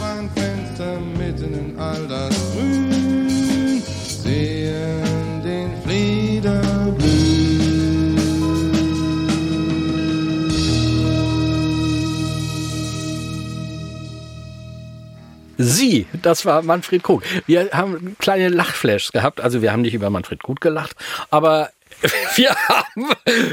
Sie, 15.63 16.07
das 16.23 16.45
war 16.47 16.63
Manfred 16.63 17.03
Krug. 17.03 17.23
Wir 17.47 17.71
haben 17.73 18.17
kleine 18.19 18.49
Lachflashs 18.49 19.13
gehabt. 19.13 19.41
Also 19.41 19.63
wir 19.63 19.73
haben 19.73 19.83
nicht 19.83 19.95
über 19.95 20.09
Manfred 20.11 20.43
Krug 20.43 20.61
gelacht, 20.61 20.97
aber 21.31 21.71
wir 22.37 22.51
haben 22.69 23.07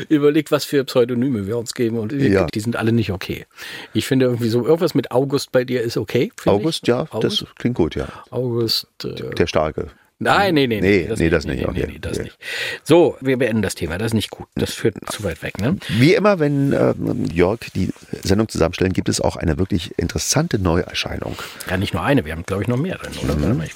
überlegt, 0.09 0.51
was 0.51 0.63
für 0.63 0.83
Pseudonyme 0.85 1.47
wir 1.47 1.57
uns 1.57 1.73
geben 1.73 1.99
und 1.99 2.13
Ja. 2.13 2.45
die 2.45 2.59
sind 2.59 2.75
alle 2.77 2.91
nicht 2.93 3.11
okay. 3.11 3.45
Ich 3.93 4.07
finde 4.07 4.25
irgendwie 4.27 4.49
so 4.49 4.65
irgendwas 4.65 4.93
mit 4.93 5.11
August 5.11 5.51
bei 5.51 5.65
dir 5.65 5.81
ist 5.81 5.97
okay. 5.97 6.31
August, 6.45 6.83
ich. 6.83 6.87
ja, 6.89 7.07
August, 7.09 7.41
das 7.41 7.55
klingt 7.55 7.75
gut, 7.75 7.95
ja. 7.95 8.07
August. 8.29 8.87
Äh, 9.03 9.31
Der 9.35 9.47
Starke. 9.47 9.87
Nein, 10.19 10.55
nee, 10.55 10.65
nee, 10.65 10.81
Nee, 10.81 11.07
nee, 11.15 11.29
das 11.29 11.45
nicht, 11.45 11.59
Nee, 11.61 11.65
okay. 11.67 11.85
nee, 11.87 11.99
das 11.99 12.17
Nee. 12.17 12.23
nicht. 12.23 12.37
So, 12.83 13.17
wir 13.21 13.37
beenden 13.37 13.61
das 13.61 13.75
Thema. 13.75 13.99
Das 13.99 14.07
ist 14.07 14.13
nicht 14.13 14.31
gut. 14.31 14.47
Das 14.55 14.73
führt 14.73 14.95
zu 15.11 15.23
weit 15.23 15.43
weg, 15.43 15.59
ne? 15.61 15.77
Wie 15.89 16.15
immer, 16.15 16.39
wenn 16.39 16.73
ähm, 16.73 17.25
Jörg 17.25 17.59
die 17.75 17.93
Sendung 18.23 18.49
zusammenstellen, 18.49 18.93
gibt 18.93 19.09
es 19.09 19.21
auch 19.21 19.35
eine 19.35 19.59
wirklich 19.59 19.97
interessante 19.99 20.57
Neuerscheinung. 20.57 21.35
Ja, 21.69 21.77
nicht 21.77 21.93
nur 21.93 22.01
eine. 22.03 22.25
Wir 22.25 22.31
haben, 22.33 22.43
glaube 22.43 22.63
ich, 22.63 22.67
noch 22.67 22.77
mehr 22.77 22.97
drin, 22.97 23.13
oder? 23.23 23.35
Mhm. 23.35 23.57
Mal, 23.57 23.67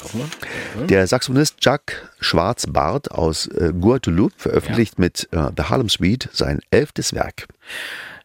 mal. 0.77 0.87
Der 0.87 1.05
Saxophonist 1.05 1.57
Jack 1.61 2.09
Schwarzbart 2.19 3.11
aus 3.11 3.45
äh, 3.47 3.71
Guadeloupe 3.79 4.33
veröffentlicht 4.37 4.97
mit 4.97 5.29
äh, 5.31 5.49
The 5.55 5.63
Harlem 5.63 5.89
Suite 5.89 6.27
sein 6.31 6.59
elftes 6.71 7.13
Werk. 7.13 7.47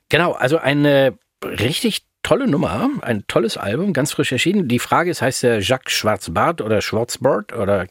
Genau, 0.08 0.32
also 0.32 0.56
eine 0.58 1.18
richtig 1.44 2.06
tolle 2.26 2.48
Nummer, 2.48 2.90
ein 3.02 3.22
tolles 3.28 3.56
Album, 3.56 3.92
ganz 3.92 4.10
frisch 4.10 4.32
erschienen. 4.32 4.66
Die 4.66 4.80
Frage 4.80 5.12
ist, 5.12 5.22
heißt 5.22 5.44
der 5.44 5.60
Jacques 5.60 5.92
Schwarzbart 5.92 6.60
oder 6.60 6.82
Schwarzbart 6.82 7.52
oder 7.52 7.86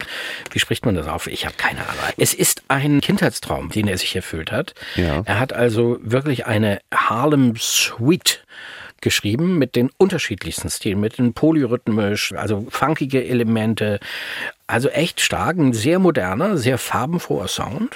wie 0.51 0.59
spricht 0.59 0.85
man 0.85 0.93
das 0.93 1.07
auf? 1.07 1.27
Ich 1.27 1.45
habe 1.45 1.55
keine 1.55 1.79
Ahnung. 1.79 2.03
Es 2.17 2.33
ist 2.33 2.63
ein 2.67 2.99
Kindheitstraum, 2.99 3.69
den 3.69 3.87
er 3.87 3.97
sich 3.97 4.13
erfüllt 4.13 4.51
hat. 4.51 4.73
Ja. 4.97 5.21
Er 5.23 5.39
hat 5.39 5.53
also 5.53 5.99
wirklich 6.01 6.47
eine 6.47 6.81
Harlem 6.93 7.53
Suite 7.55 8.43
geschrieben 8.99 9.57
mit 9.57 9.77
den 9.77 9.89
unterschiedlichsten 9.95 10.69
Stilen, 10.69 10.99
mit 10.99 11.17
den 11.17 11.33
polyrhythmisch, 11.33 12.33
also 12.33 12.67
funkige 12.69 13.23
Elemente, 13.23 14.01
also 14.67 14.89
echt 14.89 15.21
stark, 15.21 15.58
ein 15.58 15.73
sehr 15.73 15.99
moderner, 15.99 16.58
sehr 16.58 16.78
farbenfroher 16.78 17.47
Sound. 17.47 17.95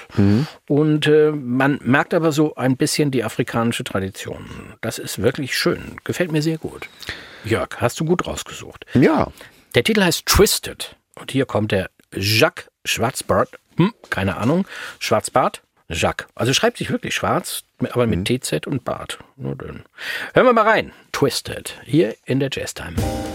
Und 0.67 1.07
äh, 1.07 1.31
man 1.31 1.79
merkt 1.83 2.13
aber 2.13 2.31
so 2.31 2.55
ein 2.55 2.77
bisschen 2.77 3.11
die 3.11 3.23
afrikanische 3.23 3.83
Tradition. 3.83 4.75
Das 4.81 4.99
ist 4.99 5.21
wirklich 5.21 5.57
schön, 5.57 5.97
gefällt 6.03 6.31
mir 6.31 6.41
sehr 6.41 6.57
gut. 6.57 6.87
Jörg, 7.43 7.69
hast 7.77 7.99
du 7.99 8.05
gut 8.05 8.27
rausgesucht. 8.27 8.85
Ja, 8.93 9.27
Der 9.75 9.83
Titel 9.83 10.03
heißt 10.03 10.25
Twisted. 10.25 10.95
Und 11.15 11.31
hier 11.31 11.45
kommt 11.45 11.71
der 11.71 11.89
Jacques 12.13 12.69
Schwarzbart. 12.85 13.49
Hm, 13.77 13.93
keine 14.09 14.37
Ahnung. 14.37 14.65
Schwarzbart? 14.99 15.61
Jacques. 15.89 16.27
Also 16.35 16.53
schreibt 16.53 16.77
sich 16.77 16.91
wirklich 16.91 17.15
schwarz, 17.15 17.63
aber 17.91 18.05
mit 18.07 18.25
TZ 18.27 18.67
und 18.67 18.83
Bart. 18.85 19.17
Nur 19.37 19.55
dünn. 19.55 19.83
Hören 20.33 20.45
wir 20.45 20.53
mal 20.53 20.67
rein. 20.67 20.91
Twisted. 21.11 21.79
Hier 21.85 22.15
in 22.25 22.39
der 22.39 22.49
Jazztime. 22.51 22.95
Twisted 22.95 23.28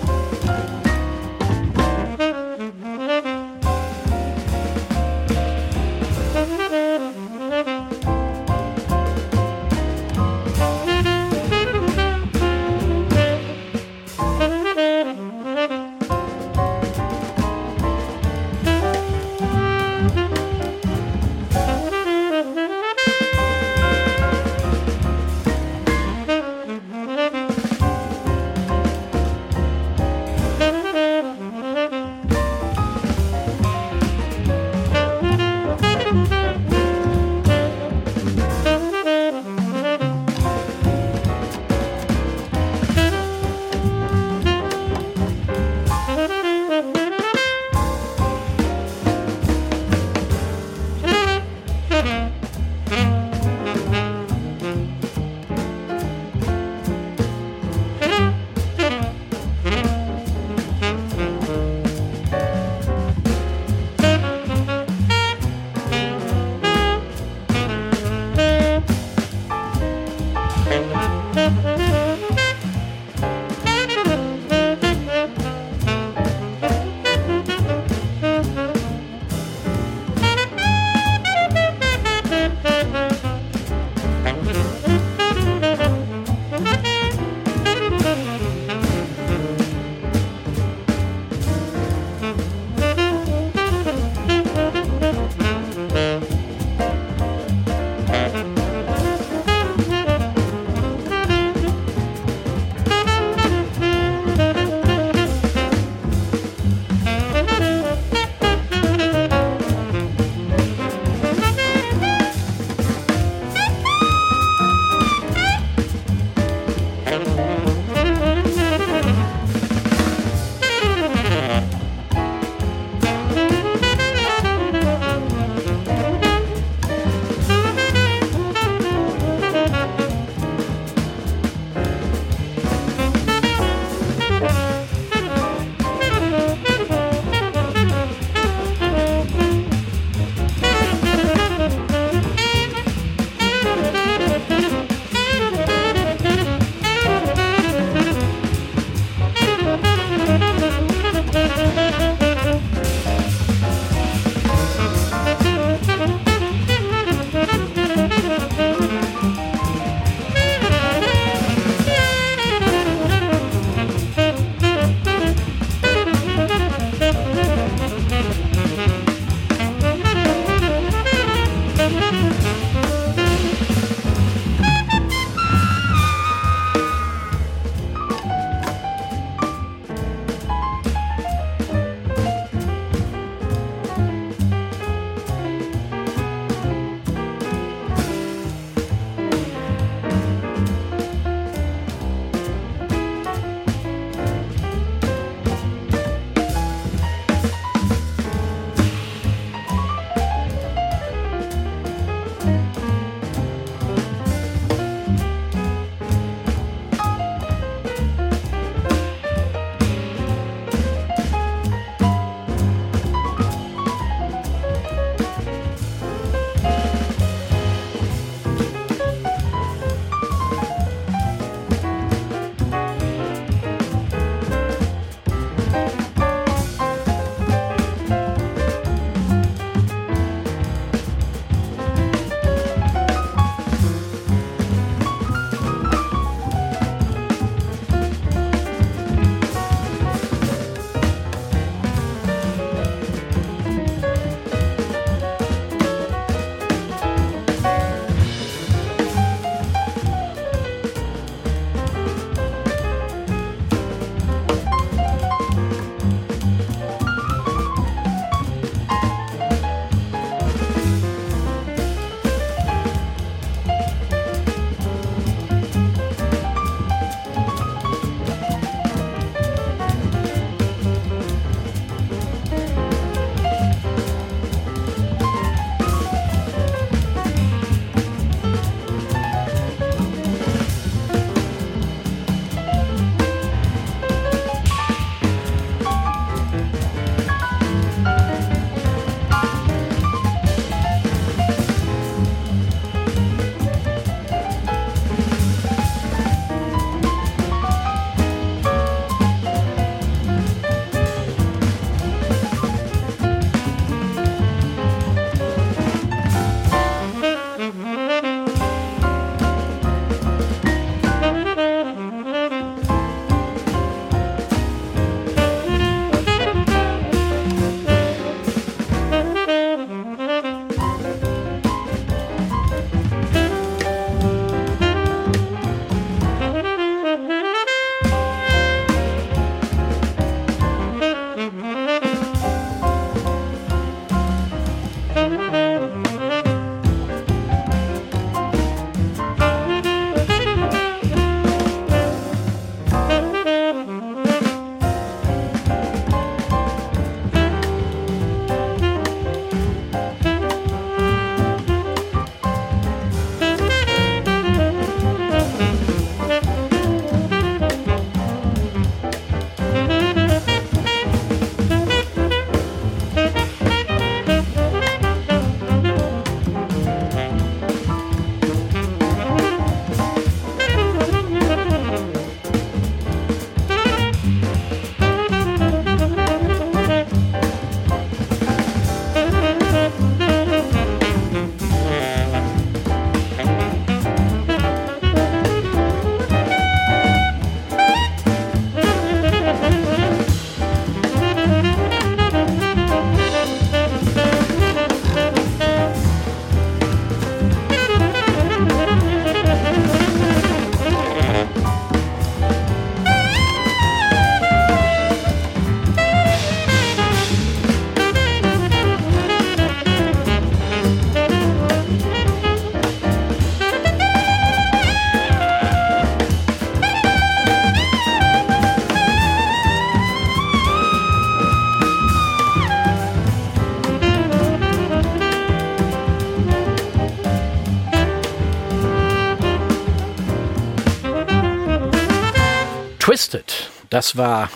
das 433.94 434.16
war 434.16 434.50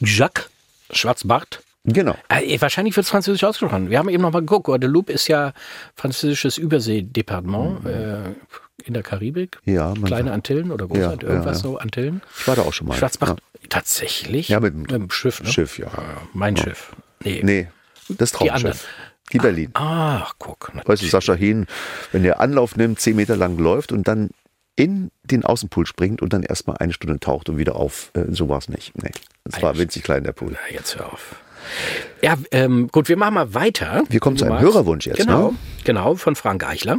Jacques 0.00 0.50
Schwarzbart. 0.90 1.62
Genau. 1.84 2.16
Äh, 2.28 2.60
wahrscheinlich 2.60 2.94
wird 2.96 3.04
es 3.04 3.10
französisch 3.10 3.42
ausgesprochen. 3.44 3.90
Wir 3.90 3.98
haben 3.98 4.08
eben 4.08 4.22
noch 4.22 4.32
mal 4.32 4.40
geguckt. 4.40 4.64
Guadeloupe 4.66 5.12
ist 5.12 5.26
ja 5.28 5.52
französisches 5.96 6.56
Überseedepartement 6.58 7.84
äh, 7.86 8.18
in 8.84 8.94
der 8.94 9.02
Karibik. 9.02 9.58
Mhm. 9.64 9.74
Ja, 9.74 9.94
Kleine 10.04 10.32
Antillen 10.32 10.70
oder 10.70 10.86
große 10.86 11.00
Ja, 11.00 11.10
Antillen, 11.10 11.32
irgendwas 11.34 11.62
ja, 11.62 11.68
ja. 11.68 11.72
so, 11.72 11.78
Antillen. 11.78 12.22
Ich 12.38 12.46
war 12.46 12.56
da 12.56 12.62
auch 12.62 12.72
schon 12.72 12.86
mal. 12.88 12.96
Schwarzbach, 12.96 13.36
tatsächlich? 13.68 14.48
Ja, 14.48 14.60
mit 14.60 14.74
dem- 14.74 14.86
dem 14.86 15.10
Schiff, 15.10 15.42
ne? 15.42 15.48
Schiff, 15.48 15.78
ja. 15.78 15.88
Mein 16.34 16.56
Schiff. 16.56 16.94
Nee. 17.24 17.40
Nee, 17.44 17.68
das 18.08 18.32
Die. 18.32 18.48
Traumschiff. 18.48 18.86
Die 19.32 19.38
Berlin. 19.38 19.70
Ach, 19.74 20.34
guck. 20.38 20.70
na, 20.74 20.82
Weißt 20.86 21.02
du, 21.02 21.06
Sascha 21.06 21.34
Hehn, 21.34 21.66
wenn 22.12 22.22
der 22.22 22.40
Anlauf 22.40 22.76
nimmt, 22.76 23.00
zehn 23.00 23.16
Meter 23.16 23.34
lang 23.36 23.56
läuft 23.58 23.90
und 23.90 24.06
dann 24.06 24.30
in 24.76 25.10
den 25.24 25.44
Außenpool 25.44 25.86
springt 25.86 26.22
und 26.22 26.32
dann 26.32 26.42
erstmal 26.42 26.78
eine 26.78 26.92
Stunde 26.92 27.20
taucht 27.20 27.48
und 27.48 27.58
wieder 27.58 27.76
auf. 27.76 28.10
Äh, 28.14 28.24
so 28.30 28.48
war 28.48 28.58
es 28.58 28.68
nicht. 28.68 28.92
Nee, 29.02 29.10
es 29.44 29.60
war 29.62 29.76
winzig 29.76 30.02
klein, 30.02 30.24
der 30.24 30.32
Pool. 30.32 30.52
na, 30.52 30.74
jetzt 30.74 30.98
hör 30.98 31.12
auf. 31.12 31.36
Ja, 32.22 32.36
ähm, 32.50 32.88
gut, 32.88 33.08
wir 33.08 33.16
machen 33.16 33.34
mal 33.34 33.54
weiter. 33.54 34.02
Wir 34.08 34.18
kommen 34.18 34.36
zu 34.36 34.44
einem 34.44 34.54
magst. 34.54 34.66
Hörerwunsch 34.66 35.06
jetzt, 35.06 35.18
Genau, 35.18 35.50
ne? 35.50 35.56
genau, 35.84 36.16
von 36.16 36.34
Frank 36.34 36.64
Eichler. 36.66 36.98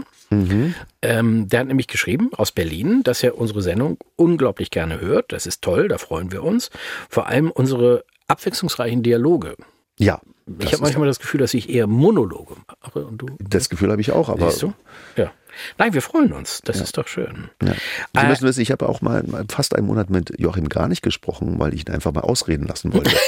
Ähm, 1.01 1.47
der 1.49 1.59
hat 1.59 1.67
nämlich 1.67 1.87
geschrieben 1.87 2.31
aus 2.33 2.51
Berlin, 2.51 3.01
dass 3.03 3.21
er 3.23 3.37
unsere 3.37 3.61
Sendung 3.61 3.97
unglaublich 4.15 4.71
gerne 4.71 4.99
hört. 4.99 5.31
Das 5.31 5.45
ist 5.45 5.61
toll, 5.61 5.87
da 5.89 5.97
freuen 5.97 6.31
wir 6.31 6.43
uns. 6.43 6.71
Vor 7.09 7.27
allem 7.27 7.51
unsere 7.51 8.03
abwechslungsreichen 8.27 9.03
Dialoge. 9.03 9.55
Ja. 9.99 10.21
ich 10.59 10.73
habe 10.73 10.81
manchmal 10.83 11.07
das 11.07 11.19
Gefühl, 11.19 11.39
dass 11.39 11.53
ich 11.53 11.69
eher 11.69 11.85
Monologe 11.87 12.55
mache 12.81 13.05
und 13.05 13.17
du. 13.19 13.27
Das 13.39 13.69
Gefühl 13.69 13.91
habe 13.91 14.01
ich 14.01 14.11
auch, 14.11 14.29
aber 14.29 14.49
Siehst 14.49 14.63
du? 14.63 14.73
Ja. 15.17 15.31
Nein, 15.77 15.93
wir 15.93 16.01
freuen 16.01 16.33
uns. 16.33 16.61
Das 16.63 16.79
ist 16.81 16.97
doch 16.97 17.07
schön. 17.07 17.49
Ja. 17.61 17.73
Sie 17.73 18.19
Äh, 18.19 18.27
müssen 18.27 18.43
wissen, 18.47 18.61
ich 18.61 18.71
habe 18.71 18.87
auch 18.89 19.01
mal 19.01 19.23
mal 19.23 19.45
fast 19.49 19.75
einen 19.75 19.87
Monat 19.87 20.09
mit 20.09 20.33
Joachim 20.39 20.69
gar 20.69 20.87
nicht 20.87 21.01
gesprochen, 21.01 21.59
weil 21.59 21.73
ich 21.73 21.87
ihn 21.87 21.93
einfach 21.93 22.11
mal 22.13 22.21
ausreden 22.21 22.67
lassen 22.67 22.93
wollte. 22.93 23.11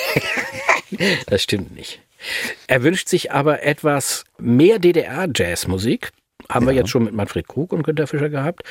Das 1.27 1.41
stimmt 1.41 1.73
nicht. 1.75 1.99
Er 2.67 2.83
wünscht 2.83 3.09
sich 3.09 3.31
aber 3.31 3.63
etwas 3.63 4.23
mehr 4.37 4.77
DDR-Jazzmusik. 4.79 6.11
Haben 6.49 6.65
wir 6.67 6.73
Ja. 6.73 6.81
jetzt 6.81 6.89
schon 6.89 7.03
mit 7.03 7.13
Manfred 7.13 7.47
Krug 7.47 7.73
und 7.73 7.83
Günter 7.83 8.07
Fischer 8.07 8.29
gehabt. 8.29 8.63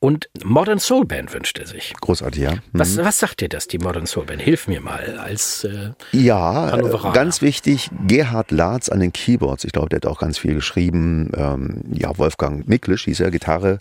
Und 0.00 0.28
Modern 0.44 0.78
Soul 0.78 1.04
Band 1.06 1.32
wünscht 1.32 1.58
er 1.58 1.66
sich. 1.66 1.92
Großartig, 2.00 2.42
ja. 2.42 2.54
Was, 2.72 2.96
was 2.98 3.18
sagt 3.18 3.40
dir 3.40 3.48
das, 3.48 3.68
die 3.68 3.78
Modern 3.78 4.06
Soul 4.06 4.24
Band? 4.26 4.42
Hilf 4.42 4.66
mir 4.68 4.80
mal 4.80 5.18
als 5.18 5.64
äh, 5.64 5.90
Ja, 6.12 6.70
Hannoveraner. 6.72 7.12
ganz 7.14 7.42
wichtig, 7.42 7.90
Gerhard 8.06 8.50
Latz 8.50 8.88
an 8.88 9.00
den 9.00 9.12
Keyboards. 9.12 9.64
Ich 9.64 9.72
glaube, 9.72 9.88
der 9.90 9.96
hat 9.98 10.06
auch 10.06 10.18
ganz 10.18 10.38
viel 10.38 10.54
geschrieben. 10.54 11.30
Ähm, 11.36 11.82
ja, 11.92 12.16
Wolfgang 12.18 12.66
Miklisch 12.68 13.04
hieß 13.04 13.20
er, 13.20 13.30
Gitarre. 13.30 13.78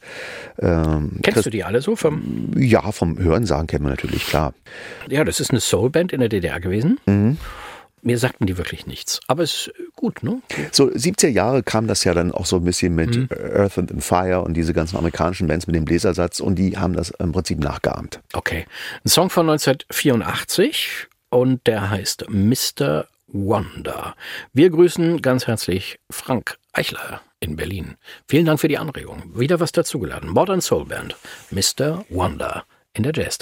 Ähm, 0.59 1.19
Kennst 1.23 1.35
Chris- 1.35 1.43
du 1.45 1.49
die 1.49 1.63
alle 1.63 1.81
so 1.81 1.95
vom? 1.95 2.51
Ja, 2.55 2.91
vom 2.91 3.17
Hörensagen 3.17 3.67
kennen 3.67 3.85
wir 3.85 3.89
natürlich, 3.89 4.25
klar. 4.27 4.53
Ja, 5.09 5.23
das 5.23 5.39
ist 5.39 5.51
eine 5.51 5.59
Soulband 5.59 6.13
in 6.13 6.19
der 6.19 6.29
DDR 6.29 6.59
gewesen. 6.59 6.99
Mhm. 7.05 7.37
Mir 8.01 8.17
sagten 8.17 8.45
die 8.45 8.57
wirklich 8.57 8.87
nichts. 8.87 9.19
Aber 9.27 9.43
es 9.43 9.67
ist 9.67 9.73
gut, 9.95 10.23
ne? 10.23 10.41
So 10.71 10.85
70er 10.85 11.27
Jahre 11.27 11.63
kam 11.63 11.87
das 11.87 12.03
ja 12.03 12.13
dann 12.13 12.31
auch 12.31 12.45
so 12.45 12.57
ein 12.57 12.63
bisschen 12.63 12.95
mit 12.95 13.15
Mhm. 13.15 13.29
Earth 13.53 13.77
and 13.77 14.03
Fire 14.03 14.41
und 14.41 14.53
diese 14.55 14.73
ganzen 14.73 14.97
amerikanischen 14.97 15.47
Bands 15.47 15.67
mit 15.67 15.75
dem 15.75 15.85
Bläsersatz 15.85 16.39
und 16.39 16.55
die 16.55 16.77
haben 16.77 16.93
das 16.93 17.09
im 17.11 17.31
Prinzip 17.31 17.59
nachgeahmt. 17.59 18.19
Okay. 18.33 18.65
Ein 19.05 19.09
Song 19.09 19.29
von 19.29 19.49
1984 19.49 21.07
und 21.29 21.65
der 21.67 21.89
heißt 21.89 22.25
Mr. 22.29 23.05
Wonder. 23.27 24.15
Wir 24.53 24.69
grüßen 24.69 25.21
ganz 25.21 25.47
herzlich 25.47 25.99
Frank 26.09 26.57
Eichler 26.73 27.21
in 27.39 27.55
Berlin. 27.55 27.95
Vielen 28.27 28.45
Dank 28.45 28.59
für 28.59 28.67
die 28.67 28.77
Anregung. 28.77 29.23
Wieder 29.35 29.59
was 29.59 29.71
dazugeladen. 29.71 30.29
Modern 30.29 30.61
Soul 30.61 30.85
Band. 30.85 31.15
Mr. 31.51 32.03
Wonder 32.09 32.63
in 32.93 33.03
der 33.03 33.13
Jazz 33.13 33.37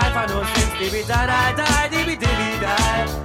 einfach 0.00 0.28
nur 0.28 0.44
singst, 0.54 0.80
dibi 0.80 1.04
da 1.06 1.26
da 1.26 1.52
da, 1.56 1.88
dibi 1.88 2.16
dibi 2.16 2.50
da. 2.60 2.76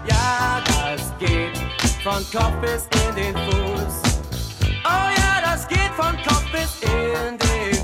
Ja, 0.07 0.61
das 0.65 1.13
geht 1.19 1.57
von 2.03 2.23
Kopf 2.31 2.55
bis 2.61 2.87
in 3.07 3.15
den 3.15 3.35
Fuß. 3.45 3.95
Oh 4.83 5.07
ja, 5.17 5.41
das 5.43 5.67
geht 5.67 5.91
von 5.97 6.15
Kopf 6.27 6.45
bis 6.51 6.81
in 6.81 7.37
den 7.37 7.39
Fuß. 7.39 7.74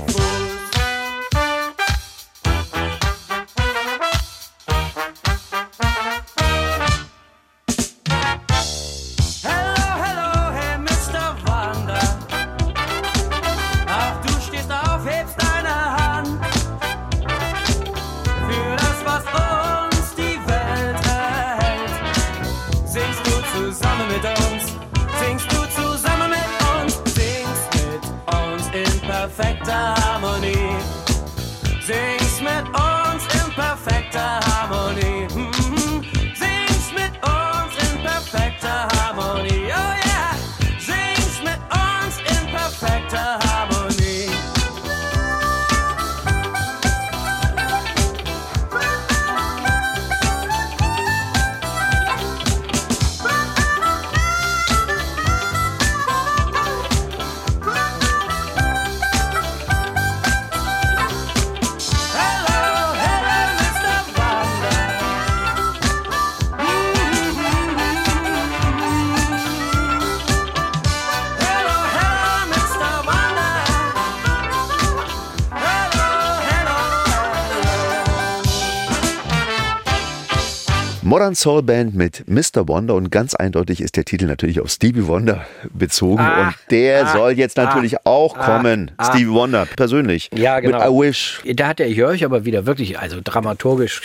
Modern 81.32 81.34
Soul 81.34 81.62
Band 81.62 81.94
mit 81.94 82.28
Mr. 82.28 82.68
Wonder 82.68 82.94
und 82.94 83.10
ganz 83.10 83.34
eindeutig 83.34 83.80
ist 83.80 83.96
der 83.96 84.04
Titel 84.04 84.26
natürlich 84.26 84.60
auf 84.60 84.68
Stevie 84.70 85.06
Wonder 85.06 85.46
bezogen 85.72 86.20
Ah, 86.20 86.48
und 86.48 86.54
der 86.70 87.06
ah, 87.06 87.12
soll 87.12 87.32
jetzt 87.32 87.56
natürlich 87.56 87.96
ah, 87.96 88.00
auch 88.04 88.36
ah, 88.36 88.58
kommen. 88.58 88.90
ah. 88.98 89.04
Stevie 89.06 89.30
Wonder 89.30 89.64
persönlich. 89.64 90.28
Ja, 90.34 90.60
genau. 90.60 90.78
Mit 90.78 90.86
I 90.86 91.08
Wish. 91.08 91.40
Da 91.54 91.68
hat 91.68 91.78
der 91.78 91.90
Jörg 91.90 92.22
aber 92.22 92.44
wieder 92.44 92.66
wirklich, 92.66 92.98
also 92.98 93.20
dramaturgisch, 93.24 94.02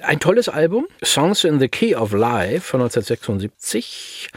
ein 0.00 0.20
tolles 0.20 0.48
Album. 0.48 0.86
Songs 1.04 1.44
in 1.44 1.58
the 1.58 1.68
Key 1.68 1.94
of 1.94 2.12
Life 2.12 2.60
von 2.60 2.80
1976 2.80 4.30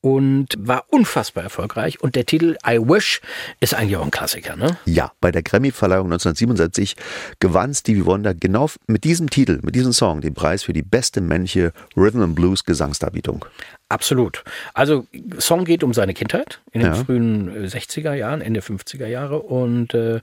und 0.00 0.48
war 0.58 0.84
unfassbar 0.88 1.44
erfolgreich. 1.44 2.00
Und 2.00 2.16
der 2.16 2.26
Titel 2.26 2.56
I 2.66 2.78
Wish 2.78 3.20
ist 3.60 3.74
eigentlich 3.74 3.96
auch 3.96 4.04
ein 4.04 4.10
Klassiker, 4.10 4.56
ne? 4.56 4.78
Ja, 4.86 5.12
bei 5.20 5.30
der 5.30 5.42
Grammy-Verleihung 5.42 6.06
1977 6.06 6.96
gewann 7.38 7.74
Stevie 7.74 8.06
Wonder 8.06 8.34
genau 8.34 8.68
mit 8.86 9.04
diesem 9.04 9.28
Titel, 9.30 9.60
mit 9.62 9.74
diesem 9.74 9.92
Song, 9.92 10.20
den 10.20 10.34
Preis 10.34 10.62
für 10.62 10.72
die 10.72 10.82
beste 10.82 11.20
männliche 11.20 11.72
Rhythm 11.96 12.22
and 12.22 12.34
Blues 12.34 12.64
Gesangsdarbietung. 12.64 13.44
Absolut. 13.88 14.44
Also 14.72 15.06
Song 15.38 15.64
geht 15.64 15.82
um 15.82 15.92
seine 15.92 16.14
Kindheit 16.14 16.60
in 16.72 16.80
den 16.80 16.94
ja. 16.94 17.04
frühen 17.04 17.64
äh, 17.64 17.66
60er 17.66 18.14
Jahren, 18.14 18.40
Ende 18.40 18.60
50er 18.60 19.06
Jahre 19.06 19.40
und 19.40 19.94
äh, 19.94 20.20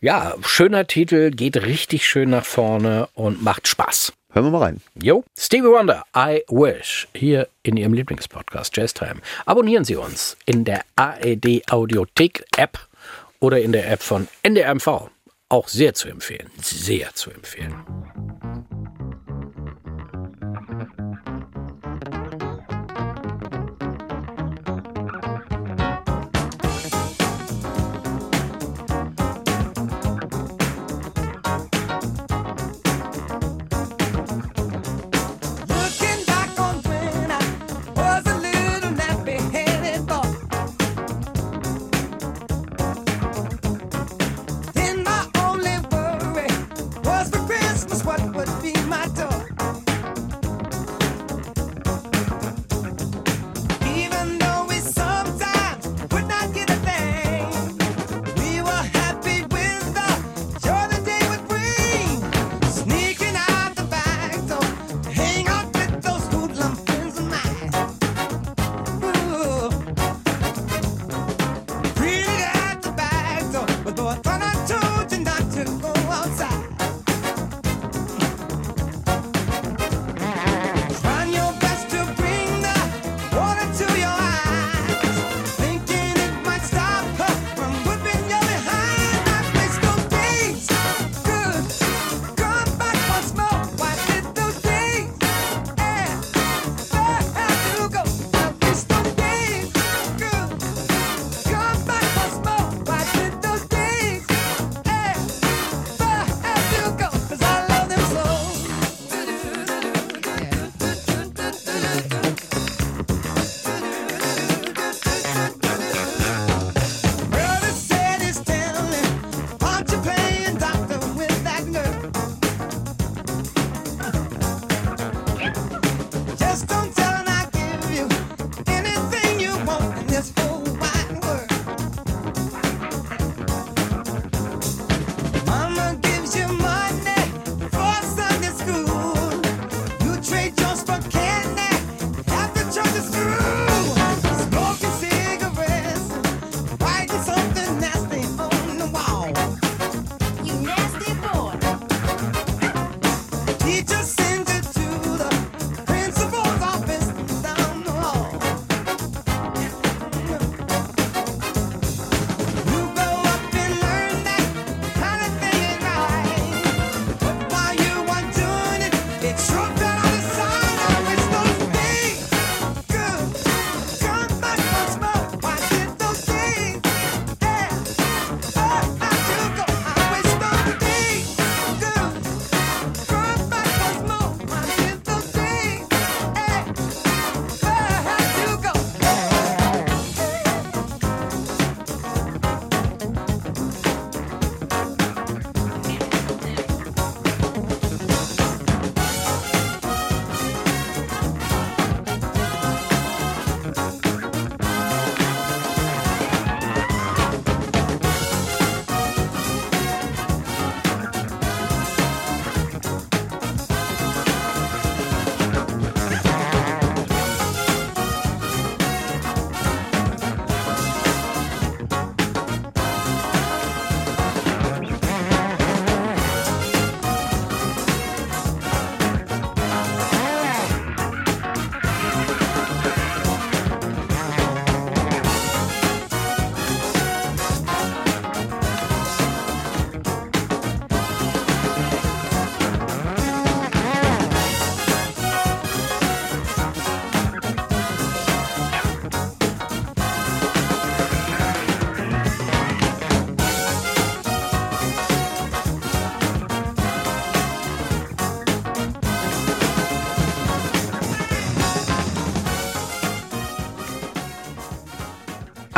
ja, 0.00 0.34
schöner 0.42 0.86
Titel, 0.86 1.30
geht 1.30 1.62
richtig 1.62 2.06
schön 2.06 2.30
nach 2.30 2.44
vorne 2.44 3.08
und 3.14 3.42
macht 3.42 3.68
Spaß. 3.68 4.12
Hören 4.32 4.44
wir 4.46 4.50
mal 4.50 4.62
rein. 4.62 4.80
Jo, 5.02 5.24
Stevie 5.36 5.64
Wonder, 5.64 6.04
I 6.16 6.44
Wish, 6.48 7.08
hier 7.14 7.48
in 7.64 7.76
Ihrem 7.76 7.94
Lieblingspodcast 7.94 8.76
Jazz 8.76 8.94
Time. 8.94 9.16
Abonnieren 9.44 9.84
Sie 9.84 9.96
uns 9.96 10.36
in 10.46 10.64
der 10.64 10.84
AED 10.94 11.64
Audiothek 11.68 12.44
App 12.56 12.78
oder 13.40 13.60
in 13.60 13.72
der 13.72 13.90
App 13.90 14.02
von 14.02 14.28
NDRMV. 14.44 15.10
Auch 15.48 15.66
sehr 15.66 15.94
zu 15.94 16.08
empfehlen, 16.08 16.48
sehr 16.60 17.12
zu 17.14 17.32
empfehlen. 17.32 17.74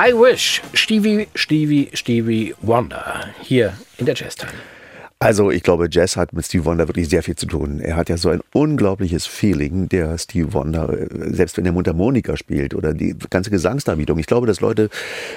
I 0.05 0.13
Wish, 0.13 0.61
Stevie, 0.75 1.29
Stevie, 1.37 1.89
Stevie 1.95 2.55
Wonder, 2.61 3.33
hier 3.41 3.73
in 3.99 4.07
der 4.07 4.17
Jazz 4.17 4.35
Time. 4.35 4.51
Also 5.23 5.53
ich 5.53 5.63
glaube, 5.63 5.87
Jazz 5.89 6.17
hat 6.17 6.33
mit 6.33 6.45
Steve 6.45 6.65
Wonder 6.65 6.89
wirklich 6.89 7.09
sehr 7.09 7.23
viel 7.23 7.37
zu 7.37 7.47
tun. 7.47 7.79
Er 7.79 7.95
hat 7.95 8.09
ja 8.09 8.17
so 8.17 8.31
ein 8.31 8.41
unglaubliches 8.53 9.25
Feeling, 9.25 9.89
der 9.89 10.19
Steve 10.19 10.53
Wonder, 10.53 10.93
äh, 10.93 11.07
selbst 11.33 11.57
wenn 11.57 11.65
er 11.65 11.71
Mundharmonika 11.71 12.37
spielt 12.37 12.75
oder 12.75 12.93
die 12.93 13.15
ganze 13.31 13.51
Gesangsdarbietung. 13.51 14.19
Ich 14.19 14.27
glaube, 14.27 14.49
dass 14.49 14.61
Leute 14.61 14.91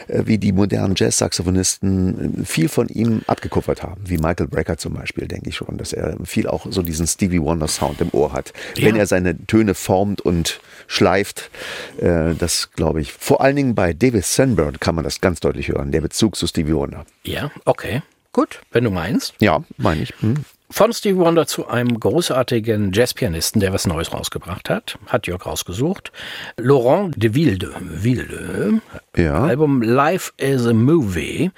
äh, 0.07 0.23
wie 0.25 0.39
die 0.39 0.53
modernen 0.53 0.95
Jazz-Saxophonisten 0.97 2.41
äh, 2.41 2.45
viel 2.45 2.67
von 2.67 2.87
ihm 2.87 3.21
abgekupfert 3.27 3.83
haben, 3.83 4.01
wie 4.05 4.17
Michael 4.17 4.47
Brecker 4.47 4.77
zum 4.77 4.95
Beispiel, 4.95 5.27
denke 5.27 5.49
ich 5.49 5.55
schon, 5.55 5.77
dass 5.77 5.93
er 5.93 6.17
viel 6.23 6.47
auch 6.47 6.65
so 6.67 6.81
diesen 6.81 7.05
Stevie 7.05 7.41
Wonder-Sound 7.41 8.01
im 8.01 8.09
Ohr 8.11 8.33
hat. 8.33 8.53
Ja. 8.77 8.87
Wenn 8.87 8.95
er 8.95 9.05
seine 9.05 9.45
Töne 9.45 9.75
formt 9.75 10.19
und 10.19 10.61
schleift, 10.87 11.51
das 11.97 12.71
glaube 12.71 13.01
ich. 13.01 13.11
Vor 13.13 13.41
allen 13.41 13.55
Dingen 13.55 13.75
bei 13.75 13.93
David 13.93 14.25
Sanborn 14.25 14.79
kann 14.79 14.95
man 14.95 15.03
das 15.03 15.21
ganz 15.21 15.39
deutlich 15.39 15.69
hören, 15.69 15.91
der 15.91 16.01
Bezug 16.01 16.35
zu 16.35 16.47
Stevie 16.47 16.73
Wonder. 16.73 17.05
Ja, 17.23 17.51
okay. 17.65 18.01
Gut, 18.35 18.59
wenn 18.73 18.83
du 18.83 18.91
meinst. 18.91 19.33
Ja, 19.39 19.63
meine 19.77 20.01
ich. 20.01 20.13
Hm. 20.19 20.43
Von 20.69 20.91
Stevie 20.91 21.15
Wonder 21.15 21.47
zu 21.47 21.67
einem 21.69 21.97
großartigen 21.97 22.91
Jazzpianisten, 22.91 23.61
der 23.61 23.71
was 23.71 23.87
Neues 23.87 24.11
rausgebracht 24.11 24.69
hat, 24.69 24.99
hat 25.07 25.25
Jörg 25.25 25.45
rausgesucht. 25.45 26.11
Laurent 26.57 27.13
de 27.15 27.33
Wilde, 27.33 27.73
Wilde 27.79 28.81
Ja. 29.15 29.41
Album 29.45 29.81
Life 29.81 30.33
is 30.35 30.67
a 30.67 30.73
Movie. 30.73 31.49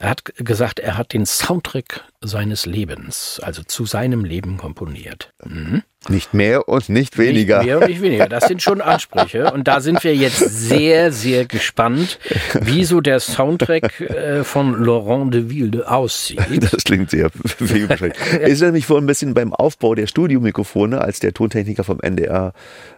Er 0.00 0.10
hat 0.10 0.24
gesagt, 0.34 0.80
er 0.80 0.96
hat 0.98 1.12
den 1.12 1.26
Soundtrack 1.26 2.02
seines 2.20 2.66
Lebens, 2.66 3.38
also 3.40 3.62
zu 3.62 3.86
seinem 3.86 4.24
Leben 4.24 4.56
komponiert. 4.56 5.32
Mhm. 5.44 5.84
Nicht 6.08 6.34
mehr 6.34 6.68
und 6.68 6.88
nicht 6.88 7.18
weniger. 7.18 7.58
Nicht 7.58 7.66
mehr 7.66 7.78
und 7.78 7.88
nicht 7.88 8.02
weniger. 8.02 8.28
Das 8.28 8.46
sind 8.46 8.62
schon 8.62 8.80
Ansprüche. 8.80 9.52
Und 9.52 9.68
da 9.68 9.80
sind 9.80 10.02
wir 10.04 10.14
jetzt 10.14 10.38
sehr, 10.38 11.12
sehr 11.12 11.44
gespannt, 11.44 12.18
wie 12.60 12.84
so 12.84 13.00
der 13.00 13.20
Soundtrack 13.20 14.00
äh, 14.00 14.44
von 14.44 14.82
Laurent 14.82 15.32
de 15.34 15.50
Wilde 15.50 15.90
aussieht. 15.90 16.40
Das 16.60 16.84
klingt 16.84 17.10
sehr 17.10 17.30
vielversprechend. 17.30 18.16
Ist 18.40 18.62
nämlich 18.62 18.86
vor 18.86 18.98
ein 18.98 19.06
bisschen 19.06 19.34
beim 19.34 19.52
Aufbau 19.52 19.94
der 19.94 20.06
Studiomikrofone, 20.06 21.00
als 21.00 21.20
der 21.20 21.32
Tontechniker 21.34 21.84
vom 21.84 22.00
NDR 22.00 22.52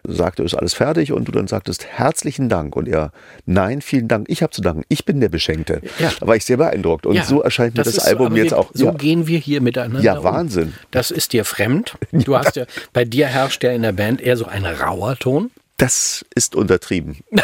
sagte, 0.05 0.43
ist 0.43 0.55
alles 0.55 0.75
fertig 0.75 1.13
und 1.13 1.27
du 1.27 1.33
dann 1.33 1.47
sagtest, 1.47 1.87
herzlichen 1.87 2.49
Dank. 2.49 2.77
Und 2.77 2.89
er, 2.89 3.13
nein, 3.47 3.83
vielen 3.83 4.09
Dank, 4.09 4.27
ich 4.29 4.43
habe 4.43 4.51
zu 4.53 4.63
danken, 4.63 4.85
ich 4.89 5.05
bin 5.05 5.21
der 5.21 5.29
Beschenkte. 5.29 5.81
Ja. 5.99 6.11
Da 6.19 6.27
war 6.27 6.37
ich 6.37 6.45
sehr 6.45 6.57
beeindruckt. 6.57 7.07
Und 7.07 7.15
Ja, 7.15 7.25
so 7.25 7.43
erscheint 7.43 7.77
mir 7.77 7.83
das, 7.83 7.95
so, 7.95 8.03
Album 8.03 8.27
aber 8.29 8.37
jetzt 8.37 8.51
wir, 8.53 8.59
auch. 8.59 8.71
So 8.73 8.87
ja, 8.87 8.93
gehen 8.93 9.27
wir 9.27 9.39
hier 9.39 9.61
miteinander. 9.61 10.01
Ja, 10.01 10.19
um. 10.19 10.25
Wahnsinn. 10.25 10.75
Das 10.91 11.11
ist 11.11 11.33
dir 11.33 11.45
fremd. 11.45 11.97
Du 12.29 12.37
hast 12.37 12.57
ja, 12.57 12.65
bei 12.99 13.05
dir 13.05 13.29
herrscht 13.29 13.63
ja 13.63 13.71
in 13.71 13.83
der 13.83 13.93
Band 13.93 14.21
eher 14.21 14.37
so 14.37 14.47
ein 14.47 14.67
rauer 14.67 15.17
Ton. 15.17 15.53
das 15.77 16.25
ist 16.35 16.57
untertrieben. 16.57 17.19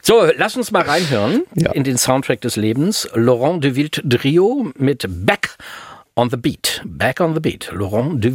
So, 0.00 0.24
lass 0.36 0.56
uns 0.56 0.70
mal 0.70 0.82
reinhören 0.84 1.42
Ja. 1.54 1.72
in 1.72 1.84
den 1.84 1.98
Soundtrack 1.98 2.40
des 2.40 2.56
Lebens. 2.56 3.06
Laurent 3.14 3.62
de 3.62 3.74
Wild 3.74 4.02
Trio 4.08 4.72
mit 4.78 5.04
Back 5.26 5.58
on 6.14 6.30
the 6.30 6.36
Beat. 6.38 6.80
Back 6.86 7.20
on 7.20 7.34
the 7.34 7.40
Beat. 7.40 7.68
Laurent 7.72 8.24
de 8.24 8.34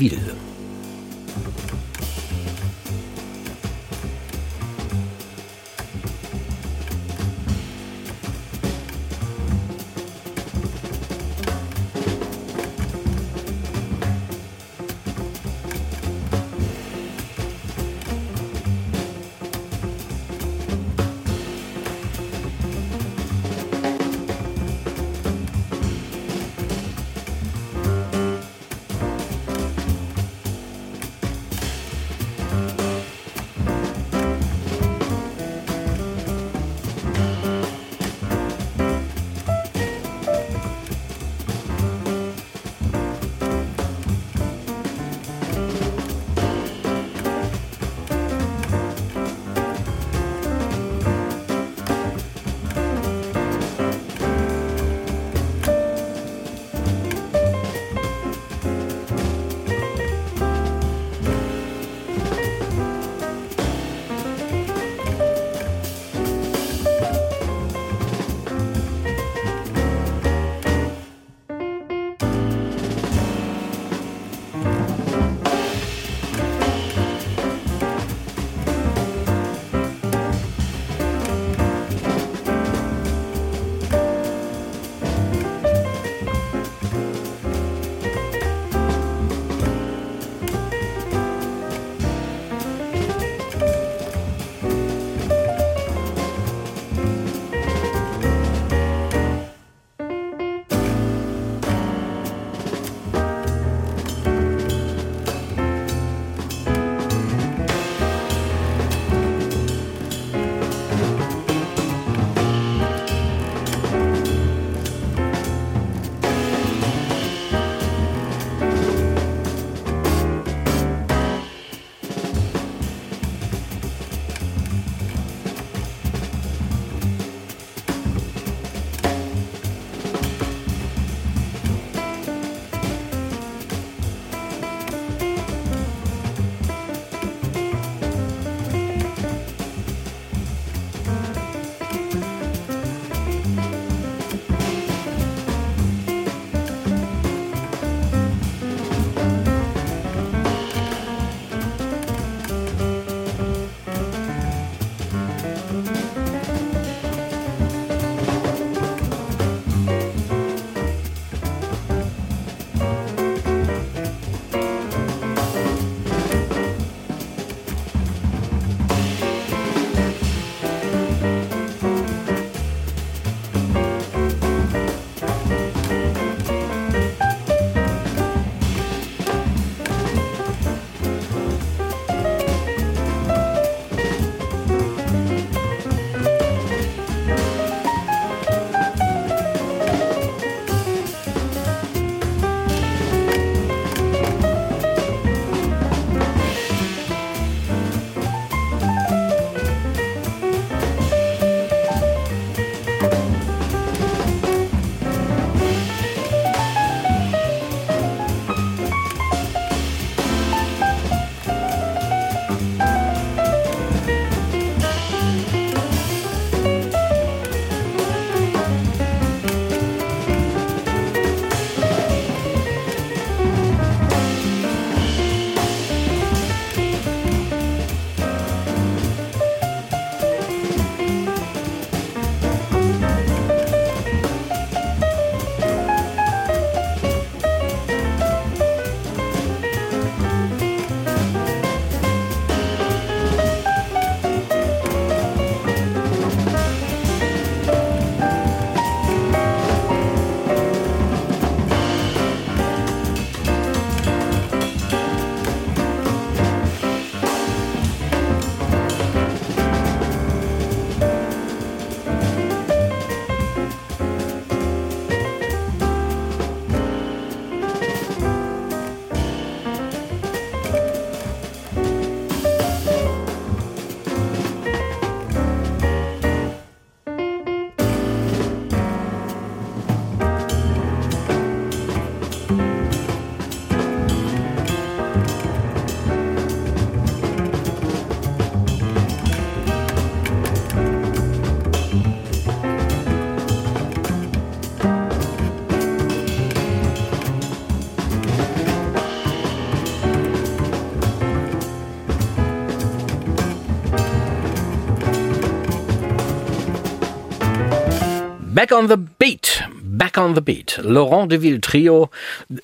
on 308.74 308.88
the 308.90 308.98
Beat. 308.98 309.64
Back 309.82 310.18
on 310.18 310.36
the 310.36 310.42
Beat. 310.42 310.80
Laurent 310.84 311.32
Deville 311.32 311.62
Trio. 311.62 312.10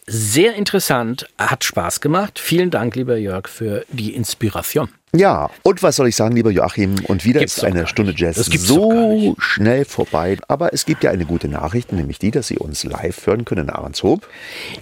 Sehr 0.07 0.55
interessant. 0.55 1.27
Hat 1.37 1.63
Spaß 1.63 2.01
gemacht. 2.01 2.39
Vielen 2.39 2.71
Dank, 2.71 2.95
lieber 2.95 3.17
Jörg, 3.17 3.47
für 3.47 3.85
die 3.89 4.15
Inspiration. 4.15 4.89
Ja, 5.15 5.49
und 5.63 5.81
was 5.81 5.95
soll 5.95 6.07
ich 6.07 6.15
sagen, 6.15 6.35
lieber 6.35 6.51
Joachim? 6.51 6.95
Und 7.05 7.25
wieder 7.25 7.39
Gibt's 7.39 7.57
ist 7.57 7.63
eine 7.63 7.87
Stunde. 7.87 8.13
Jazz 8.15 8.35
so 8.35 9.35
schnell 9.39 9.85
vorbei. 9.85 10.37
Aber 10.47 10.71
es 10.73 10.85
gibt 10.85 11.03
ja 11.03 11.09
eine 11.09 11.25
gute 11.25 11.47
Nachricht, 11.47 11.91
nämlich 11.91 12.19
die, 12.19 12.29
dass 12.29 12.47
Sie 12.47 12.57
uns 12.57 12.83
live 12.83 13.25
hören 13.25 13.45
können 13.45 13.69
in 13.69 13.69
Ahrenshoop. 13.71 14.27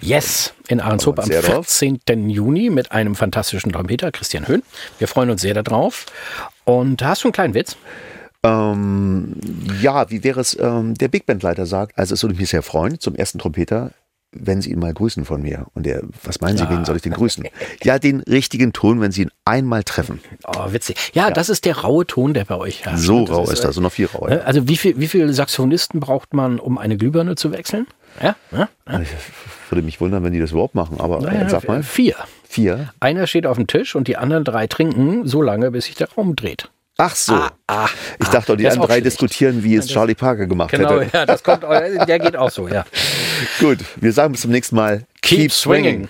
Yes, 0.02 0.54
in 0.68 0.82
Ahrenshoop 0.82 1.20
am 1.20 1.26
Sehr 1.26 1.42
drauf. 1.42 1.68
14. 1.68 2.30
Juni 2.30 2.70
mit 2.70 2.92
einem 2.92 3.16
fantastischen 3.16 3.72
Trompeter, 3.72 4.12
Christian 4.12 4.48
Höhn. 4.48 4.64
Wir 5.00 5.08
freuen 5.08 5.30
uns 5.30 5.42
sehr 5.42 5.54
darauf. 5.54 6.06
Und 6.66 7.02
hast 7.04 7.24
du 7.24 7.30
einen 7.30 7.34
kleinen 7.34 7.54
Witz? 7.54 7.78
Ähm, 8.44 9.34
ja, 9.82 10.10
wie 10.10 10.24
wäre 10.24 10.40
es, 10.40 10.58
ähm, 10.60 10.94
der 10.96 11.08
Big 11.08 11.26
Band-Leiter 11.26 11.66
sagt, 11.66 11.98
also 11.98 12.14
es 12.14 12.24
würde 12.24 12.36
mich 12.36 12.50
sehr 12.50 12.62
freuen, 12.64 13.00
zum 13.00 13.16
ersten 13.16 13.40
Trompeter, 13.40 13.92
wenn 14.32 14.62
Sie 14.62 14.72
ihn 14.72 14.80
mal 14.80 14.94
grüßen 14.94 15.26
von 15.26 15.42
mir. 15.42 15.68
Und 15.74 15.86
der, 15.86 16.02
was 16.24 16.42
meinen 16.42 16.58
Sie, 16.58 16.70
wen 16.70 16.86
soll 16.86 16.98
ich 16.98 17.02
denn 17.02 17.14
grüßen? 17.14 17.46
Ja, 17.84 17.98
den 17.98 18.20
richtigen 18.22 18.74
Ton, 18.74 19.02
wenn 19.02 19.12
Sie 19.12 19.24
ihn 19.24 19.32
einmal 19.46 19.84
treffen. 19.84 20.20
Oh, 20.46 20.72
witzig. 20.72 21.12
Ja, 21.14 21.32
das 21.32 21.50
ist 21.50 21.66
der 21.66 21.78
raue 21.78 22.06
Ton, 22.06 22.34
der 22.34 22.46
bei 22.46 22.56
euch 22.58 22.86
herrscht. 22.86 23.04
So 23.04 23.26
Das 23.26 23.36
rau 23.36 23.44
ist 23.50 23.60
äh, 23.60 23.68
das 23.68 23.78
und 23.78 23.84
noch 23.84 23.92
viel 23.92 24.06
rauer. 24.08 24.30
ne? 24.30 24.46
Also 24.46 24.68
wie 24.68 24.78
viel, 24.78 25.00
wie 25.00 25.08
viele 25.08 25.32
Saxophonisten 25.34 26.00
braucht 26.00 26.34
man, 26.34 26.60
um 26.60 26.78
eine 26.78 26.98
Glühbirne 26.98 27.36
zu 27.36 27.52
wechseln? 27.52 27.88
Ja? 28.22 28.36
ja? 28.52 28.70
Ich 29.02 29.10
würde 29.72 29.82
mich 29.82 30.00
wundern, 30.02 30.24
wenn 30.24 30.34
die 30.34 30.40
das 30.40 30.52
überhaupt 30.52 30.76
machen, 30.76 31.00
aber 31.00 31.22
Naja, 31.22 31.50
sag 31.50 31.68
mal, 31.68 31.82
Vier. 31.84 32.16
vier. 32.48 32.94
Einer 33.00 33.28
steht 33.28 33.46
auf 33.48 33.58
dem 33.58 33.68
Tisch 33.68 33.96
und 33.96 34.08
die 34.08 34.18
anderen 34.18 34.44
drei 34.44 34.68
trinken 34.68 35.26
so 35.28 35.42
lange, 35.42 35.72
bis 35.72 35.86
sich 35.86 35.96
der 35.96 36.10
Raum 36.12 36.36
dreht. 36.36 36.70
Ach 37.00 37.16
so. 37.16 37.36
ah, 37.68 37.88
ich 38.20 38.28
dachte, 38.30 38.58
die 38.58 38.64
das 38.64 38.74
ist 38.74 38.78
anderen 38.78 38.88
drei 38.88 38.94
schlecht. 38.96 39.06
diskutieren, 39.06 39.64
wie 39.64 39.76
es 39.76 39.86
Charlie 39.88 40.16
Parker 40.16 40.48
gemacht 40.48 40.72
Genau, 40.72 41.00
hätte. 41.00 41.16
ja, 41.16 41.26
das 41.28 41.44
kommt, 41.44 41.62
der 42.08 42.20
geht 42.20 42.36
auch 42.36 42.50
so, 42.50 42.68
ja. 42.68 42.86
Gut, 43.60 43.80
wir 43.98 44.12
sagen 44.12 44.32
bis 44.32 44.42
zum 44.42 44.52
nächsten 44.52 44.76
Mal. 44.76 45.04
Keep 45.22 45.52
swinging. 45.52 46.10